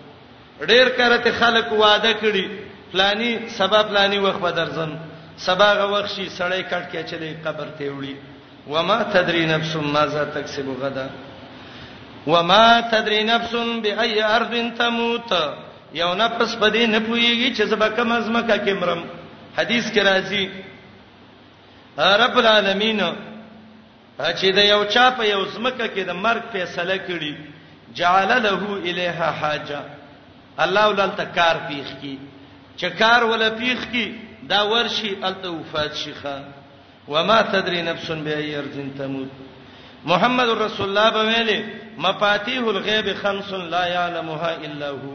ډېر 0.67 0.89
کرته 0.99 1.33
خلک 1.33 1.73
وعده 1.73 2.13
کړي 2.21 2.45
فلاني 2.93 3.39
سبا 3.49 3.83
فلاني 3.83 4.19
وخت 4.19 4.41
به 4.41 4.51
درځم 4.51 4.91
سبا 5.37 5.73
غ 5.75 5.91
وخت 5.93 6.11
شي 6.15 6.29
سړی 6.39 6.63
کټ 6.71 6.85
کې 6.93 7.11
چلی 7.11 7.37
قبر 7.45 7.67
ته 7.79 7.91
وړي 7.93 8.15
وما 8.69 9.03
تدري 9.03 9.47
نفس 9.47 9.77
ماذا 9.77 10.25
تکسب 10.25 10.69
غدا 10.83 11.11
وما 12.27 12.81
تدري 12.81 13.23
نفس 13.25 13.55
بأي 13.83 14.23
أرض 14.25 14.71
تموت 14.79 15.33
یو 15.95 16.15
نفس 16.15 16.55
پدې 16.55 16.83
نه 16.89 16.99
پويږي 17.01 17.57
چې 17.57 17.63
زما 17.63 17.89
کوم 17.89 18.13
ازمکه 18.13 18.57
کې 18.67 18.73
مرم 18.81 19.05
حدیث 19.57 19.91
کې 19.95 19.99
راځي 20.11 20.45
رب 22.25 22.37
العالمین 22.41 23.01
چې 24.19 24.47
دا 24.57 24.63
یو 24.65 24.85
چا 24.95 25.09
په 25.17 25.25
یو 25.27 25.45
زمکه 25.45 25.89
کې 25.89 26.01
د 26.11 26.17
مرګ 26.27 26.43
فیصله 26.53 26.97
کړي 26.97 27.35
جعل 28.01 28.31
له 28.47 28.77
الیها 28.77 29.31
حاجه 29.41 29.81
الله 30.65 30.87
ولل 30.93 31.11
تکار 31.19 31.57
پیخ 31.69 31.87
کی 32.01 32.17
چکار 32.83 33.23
ول 33.31 33.43
پیخ 33.59 33.87
کی 33.93 34.07
دا 34.53 34.63
ورشي 34.71 35.13
الته 35.23 35.49
وفات 35.51 35.95
شيخه 35.95 36.45
وما 37.09 37.43
تدري 37.43 37.83
نفس 37.83 38.11
بأي 38.11 38.57
ارض 38.59 38.79
تموت 38.99 39.31
محمد 40.15 40.49
رسول 40.63 40.89
الله 40.89 41.11
به 41.11 41.23
ویلي 41.35 41.59
مفاتيح 42.09 42.63
الغيب 42.75 43.15
خمس 43.23 43.49
لا 43.53 43.87
يعلمها 43.87 44.55
الا 44.71 44.89
هو 44.91 45.15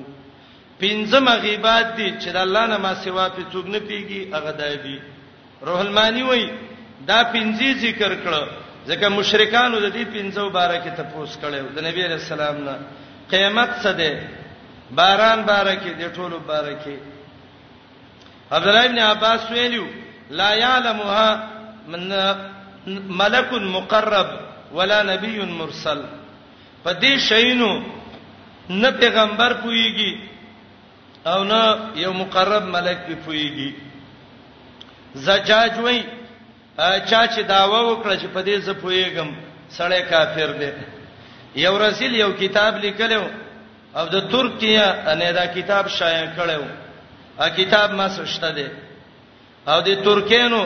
پنځم 0.79 1.29
غیبات 1.45 1.87
دي 1.97 2.09
چې 2.21 2.29
د 2.33 2.37
الله 2.45 2.65
نه 2.71 2.77
ما 2.77 2.93
سوا 3.05 3.25
په 3.35 3.41
څوک 3.51 3.65
نه 3.73 3.79
پیږي 3.89 4.21
هغه 4.33 4.51
دای 4.61 4.75
دي 4.85 4.97
روح 5.67 5.79
المانی 5.79 6.23
وای 6.23 6.45
دا 7.09 7.19
پنځه 7.23 7.73
ذکر 7.83 8.11
کړه 8.25 8.41
ځکه 8.89 9.07
مشرکانو 9.17 9.79
د 9.79 9.87
دې 9.95 10.03
پنځو 10.15 10.49
باره 10.57 10.77
کې 10.77 10.91
تپوس 10.99 11.37
کړو 11.43 11.73
د 11.77 11.87
نبی 11.87 12.03
رسول 12.13 12.39
الله 12.41 12.71
نه 12.71 12.85
قیامت 13.33 13.69
څه 13.81 13.91
ده 13.99 14.29
باران 14.99 15.41
باره 15.49 15.73
کې 15.75 15.91
د 16.01 16.13
ټولو 16.17 16.37
باره 16.51 16.75
کې 16.83 16.95
عبد 18.51 18.67
الله 18.67 18.85
ابن 18.85 18.99
عباس 19.09 19.49
ویلو 19.51 19.85
لا 20.29 20.53
يعلمها 20.53 21.47
من 21.87 22.03
ملک 23.21 23.53
مقرب 23.75 24.29
ولا 24.77 25.01
نبی 25.09 25.39
مرسل 25.45 26.03
په 26.83 26.93
دې 26.93 27.17
شینو 27.29 27.73
نه 28.69 28.91
پیغمبر 28.99 29.53
پويږي 29.63 30.36
او 31.33 31.43
نه 31.51 31.61
یو 31.95 32.13
مقرب 32.13 32.63
ملک 32.75 32.97
په 33.07 33.15
پويږي 33.25 33.69
زجاج 35.27 35.73
وای 35.85 35.99
چا 37.09 37.21
چې 37.33 37.41
داوا 37.53 37.79
وکړه 37.85 38.15
چې 38.21 38.27
په 38.35 38.41
دې 38.47 38.55
ز 38.65 38.69
پويګم 38.81 39.29
سړی 39.77 40.01
کافر 40.09 40.49
دی 40.59 40.69
یو 41.65 41.73
رسول 41.85 42.15
یو 42.15 42.31
کتاب 42.41 42.73
لیکلو 42.85 43.23
او 43.99 44.05
د 44.15 44.17
ترکیه 44.31 44.87
نه 45.21 45.31
دا 45.39 45.45
کتاب 45.57 45.87
شایع 45.97 46.25
کړو 46.37 46.63
ا 47.45 47.49
کتاب 47.59 47.89
ما 47.99 48.07
سشته 48.17 48.49
دی 48.57 48.67
او 49.71 49.77
د 49.87 50.03
ترکینو 50.07 50.61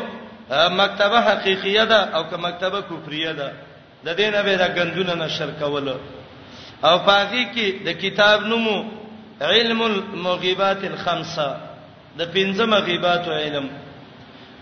مکتبه 0.81 1.19
حقیقیه 1.29 1.85
ده 1.91 1.99
او 2.17 2.23
که 2.29 2.37
مکتبه 2.47 2.79
کفریه 2.89 3.33
ده 3.39 3.49
د 4.05 4.09
دینه 4.17 4.41
به 4.43 4.55
دا 4.61 4.67
غندونه 4.77 5.13
نشر 5.25 5.49
کوله 5.61 5.95
او 6.87 6.95
پاږی 7.05 7.43
کې 7.53 7.67
د 7.85 8.01
کتاب 8.03 8.45
نومو 8.53 9.00
علم 9.49 9.81
المغيبات 9.83 10.83
الخمسه 10.91 11.49
د 12.17 12.21
پنځم 12.33 12.71
غیبات 12.87 13.25
علم 13.39 13.65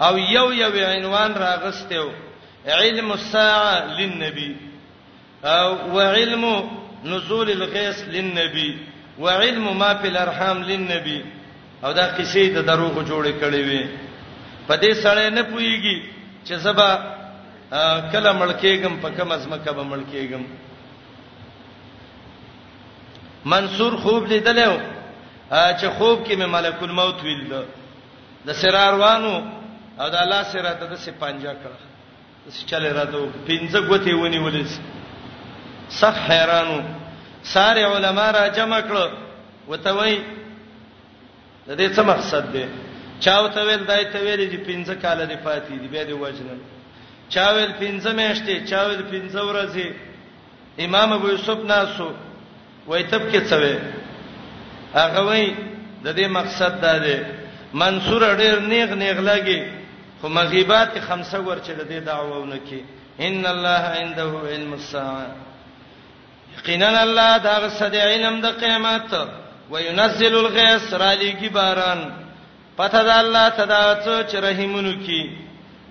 او 0.07 0.13
یو 0.17 0.45
یو 0.63 0.73
عنوان 0.95 1.31
راغستو 1.47 2.07
علم 2.79 3.11
الساعه 3.11 3.75
للنبي 3.99 4.51
او 5.55 5.67
وعلم 5.95 6.43
نزول 7.05 7.49
الغيث 7.57 7.99
للنبي 8.15 8.71
وعلم 9.23 9.79
ما 9.79 9.91
في 9.99 10.07
الارحام 10.07 10.57
للنبي 10.63 11.19
او 11.85 11.91
دا 11.91 12.05
قصې 12.17 12.45
د 12.55 12.57
دروغ 12.71 12.95
جوړې 13.09 13.33
کړې 13.41 13.61
وي 13.69 13.83
په 14.67 14.75
دې 14.83 14.93
سره 15.03 15.29
نه 15.29 15.41
پويږي 15.41 15.97
چې 16.47 16.53
زبا 16.65 16.91
کله 18.11 18.31
ملکېګم 18.33 18.93
په 19.03 19.09
کوم 19.17 19.31
ازمکه 19.31 19.71
به 19.71 19.83
ملکېګم 19.83 20.43
منصور 23.45 23.93
خوب 24.01 24.25
لیدلو 24.27 24.73
چې 25.51 25.85
خوب 25.97 26.23
کې 26.25 26.33
مې 26.35 26.45
ملک 26.45 26.75
الموت 26.83 27.23
ویل 27.23 27.47
ده 27.49 27.63
د 28.47 28.51
سراروانو 28.61 29.33
او 29.99 30.09
د 30.09 30.15
الله 30.15 30.43
سره 30.43 30.73
ته 30.79 30.85
د 30.93 30.99
سپانجا 31.05 31.53
کړه 31.53 31.79
څه 32.49 32.65
چلے 32.71 32.89
راته 32.89 33.31
پنځه 33.47 33.79
غوته 33.87 34.15
ونی 34.15 34.37
ولس 34.45 34.79
سخ 36.01 36.15
حیرانو 36.29 36.79
ساره 37.53 37.81
علما 37.95 38.29
را 38.37 38.47
جمع 38.59 38.81
کړه 38.81 39.11
وته 39.69 39.91
وای 39.93 40.19
د 41.67 41.75
دې 41.75 41.95
څه 41.95 42.01
مقصد 42.11 42.51
دی 42.53 42.65
چاو 43.25 43.47
ته 43.55 43.61
ویل 43.67 43.85
دای 43.85 44.05
ته 44.05 44.19
ویل 44.19 44.51
چې 44.51 44.67
پنځه 44.67 44.95
کال 45.01 45.25
دی 45.25 45.35
پاتې 45.45 45.71
دی 45.81 45.87
به 45.87 46.03
دی 46.05 46.13
وژنل 46.23 46.59
چاویل 47.33 47.71
پنځه 47.71 48.11
میاشتې 48.11 48.69
چاویل 48.69 49.01
پنځه 49.01 49.41
ورځې 49.49 49.85
امام 50.85 51.13
ابو 51.13 51.27
یوسف 51.29 51.59
ناسو 51.71 52.07
وای 52.87 53.03
تب 53.03 53.21
کې 53.31 53.39
څه 53.49 53.55
وې 53.61 53.75
هغه 54.93 55.19
وای 55.27 55.45
د 56.03 56.07
دې 56.17 56.27
مقصد 56.29 56.81
دا 56.81 56.97
دی 57.05 57.15
منصور 57.73 58.21
ډېر 58.37 58.55
نیغ 58.71 58.89
نیغ 59.01 59.17
لګي 59.29 59.59
خو 60.21 60.27
مغیبات 60.29 60.89
خمسه 61.07 61.39
ورچې 61.39 61.71
د 61.79 61.83
دې 61.91 61.99
دعوونه 62.09 62.55
کې 62.67 62.79
ان 63.27 63.45
الله 63.45 63.83
عنده 63.99 64.31
علم 64.51 64.73
الساعه 64.73 65.27
یقینا 66.57 67.01
الله 67.03 67.37
دا 67.37 67.55
غسد 67.63 67.95
علم 67.95 68.41
د 68.41 68.45
قیامت 68.61 69.09
وينزل 69.71 70.33
الغيث 70.35 70.93
را 70.93 71.11
لګي 71.15 71.49
باران 71.49 72.01
پته 72.77 73.03
ده 73.03 73.13
الله 73.19 73.49
تدا 73.49 73.95
څو 74.05 74.23
چې 74.29 74.35
رحیمونو 74.47 74.93
کې 75.05 75.21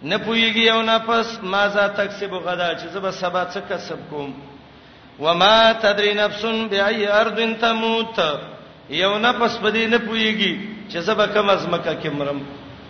نه 0.02 0.16
پويږي 0.18 0.64
یو 0.72 0.82
نفس 0.82 1.38
ما 1.42 1.68
ذا 1.68 1.86
تکسب 1.88 2.30
غدا 2.32 2.74
چې 2.74 2.86
زب 2.94 3.10
سبا 3.10 3.44
څه 3.44 3.58
کسب 3.70 3.98
کوم 4.10 4.32
وما 5.18 5.72
تدري 5.82 6.14
نفس 6.22 6.42
بأي 6.70 7.02
ارض 7.20 7.38
تموت 7.64 8.18
یو 9.00 9.12
نفس 9.26 9.54
بدې 9.64 9.84
نه 9.92 9.98
پويږي 10.08 10.52
چې 10.90 10.98
سبا 11.08 11.26
کم 11.34 11.48
از 11.50 11.62
مکه 11.68 11.94
کې 12.02 12.10
مرم 12.18 12.40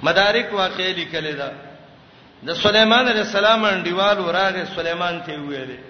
مدارک 0.03 0.49
واقعې 0.53 0.93
لیکل 0.99 1.27
ده 1.41 1.49
د 2.49 2.57
سليمان 2.65 3.09
عليه 3.09 3.25
السلام 3.31 3.63
انډیوال 3.65 4.19
وراغه 4.27 4.65
سليمان 4.77 5.21
ته 5.27 5.35
ویلې 5.49 5.81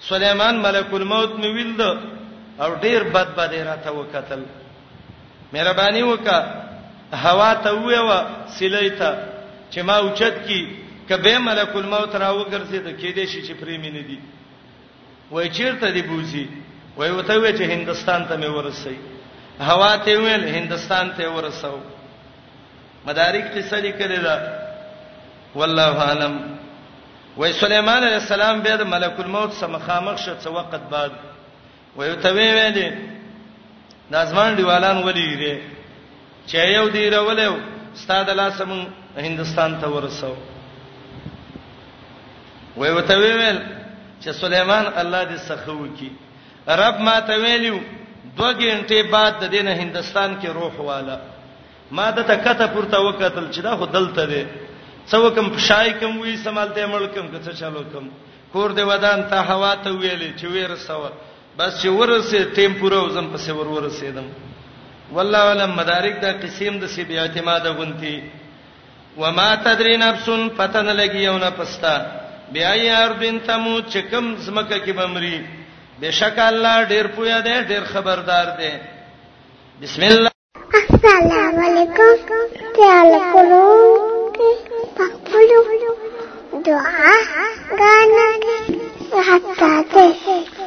سليمان 0.00 0.58
ملک 0.62 0.94
الموت 1.00 1.30
مې 1.34 1.46
ویل 1.56 1.76
ده 1.76 1.90
او 2.60 2.74
ډیر 2.80 3.02
بد 3.02 3.28
بد 3.36 3.54
راته 3.68 3.90
وکتل 3.92 4.42
مهرباني 5.52 6.02
وکړه 6.02 6.42
هوا 7.14 7.52
ته 7.54 7.72
ویوا 7.74 8.20
سلې 8.58 8.92
ته 8.98 9.10
چې 9.72 9.80
ما 9.82 9.96
اوچت 9.96 10.46
کی 10.48 10.60
کبه 11.08 11.38
ملک 11.38 11.76
الموت 11.82 12.14
راو 12.16 12.42
ګرځي 12.44 12.78
ته 12.84 12.92
کې 12.98 13.10
دې 13.16 13.24
شي 13.30 13.42
چې 13.46 13.52
پریمې 13.62 13.92
نه 13.96 14.02
دي 14.10 14.18
وای 15.30 15.48
چیرته 15.48 15.90
دی 15.90 16.02
بوزي 16.02 16.46
وای 16.96 17.10
وته 17.10 17.34
وی 17.38 17.52
چې 17.58 17.62
هندستان 17.70 18.26
ته 18.28 18.36
مې 18.36 18.48
ورسې 18.56 18.92
هوا 19.60 19.96
ته 19.96 20.18
ویل 20.20 20.48
هندستان 20.56 21.12
ته 21.16 21.28
ورساو 21.30 21.78
مدارک 23.06 23.44
قصه 23.54 23.80
لیکل 23.80 24.12
ده 24.22 24.34
والله 25.54 25.96
علم 26.10 26.34
وای 27.36 27.52
سليمان 27.52 28.04
عليه 28.04 28.16
السلام 28.16 28.62
به 28.62 28.76
د 28.76 28.82
ملک 28.82 29.20
الموت 29.26 29.52
سمخامخ 29.52 30.18
شو 30.24 30.34
څه 30.42 30.46
وخت 30.46 30.74
بعد 30.94 31.10
وای 31.96 32.10
وته 32.10 32.32
وی 32.32 32.50
ویلې 32.54 32.92
نازمان 34.10 34.56
دیوالان 34.56 35.02
ولیږي 35.02 35.58
چې 36.46 36.54
یو 36.54 36.88
دی 36.88 37.10
راولې 37.10 37.52
استاد 37.94 38.30
الله 38.30 38.50
سم 38.50 38.86
هندستان 39.16 39.80
ته 39.80 39.86
ورساو 39.88 40.36
وای 42.76 42.90
وته 42.90 43.14
وی 43.18 43.32
ویل 43.42 43.60
چې 44.22 44.30
سليمان 44.40 44.86
الله 45.00 45.22
دې 45.30 45.38
سخو 45.48 45.78
کی 45.98 46.10
رب 46.80 47.00
ما 47.06 47.20
ته 47.28 47.36
ویلو 47.42 47.80
دوه 48.36 48.52
غنټه 48.52 49.02
بعد 49.10 49.32
د 49.42 49.44
دینه 49.54 49.72
هندستان 49.80 50.36
کې 50.40 50.48
روح 50.58 50.74
والا 50.88 51.16
ما 51.98 52.10
د 52.16 52.22
تکته 52.30 52.66
پورته 52.74 52.98
وکتل 53.00 53.50
چې 53.52 53.60
دا 53.68 53.76
خو 53.76 53.86
دلته 53.96 54.24
دی 54.32 54.44
څوکم 55.12 55.48
پشای 55.56 55.92
کوم 56.00 56.18
وی 56.20 56.36
سمالته 56.44 56.86
ملکم 56.86 57.28
که 57.28 57.38
څه 57.44 57.52
چالو 57.60 57.82
کوم 57.92 58.08
کور 58.52 58.70
دې 58.72 58.82
ودان 58.90 59.20
ته 59.30 59.40
هوا 59.40 59.72
ته 59.84 59.90
ویلې 59.90 60.40
چې 60.40 60.46
ورسو 60.46 61.10
بس 61.58 61.80
چې 61.82 61.86
ورسه 61.88 62.44
ټیمپورا 62.56 63.00
وزن 63.06 63.32
پسې 63.36 63.50
ور 63.56 63.68
ورسېدم 63.68 64.26
والله 65.12 65.38
علم 65.52 65.70
مدارک 65.76 66.20
دا 66.22 66.32
قسم 66.42 66.78
د 66.78 66.86
سی 66.94 67.04
بیا 67.08 67.22
اعتماد 67.22 67.66
غونتی 67.78 68.22
وما 69.16 69.54
تدري 69.64 69.96
نفس 69.96 70.28
فتن 70.58 70.86
لګي 70.96 71.22
یو 71.24 71.38
نه 71.38 71.50
پستا 71.58 71.94
بیا 72.52 72.74
یار 72.76 73.12
دین 73.20 73.36
تمو 73.46 73.74
چکم 73.92 74.26
زمکه 74.46 74.78
کې 74.84 74.92
بمری 74.98 75.38
بشک 76.00 76.36
الله 76.42 76.78
ډیر 76.90 77.06
پویا 77.14 77.38
دی 77.46 77.54
ډیر 77.70 77.84
خبردار 77.92 78.46
دی 78.58 78.70
بسم 79.82 80.02
الله 80.02 80.32
السلام 80.94 81.56
علیکم 81.64 82.14
تعال 82.78 83.12
کولو 83.32 83.68
پخپلو 84.96 85.62
دعا 86.66 87.14
غانګه 87.82 89.20
حتا 89.28 89.72
ته 89.94 90.65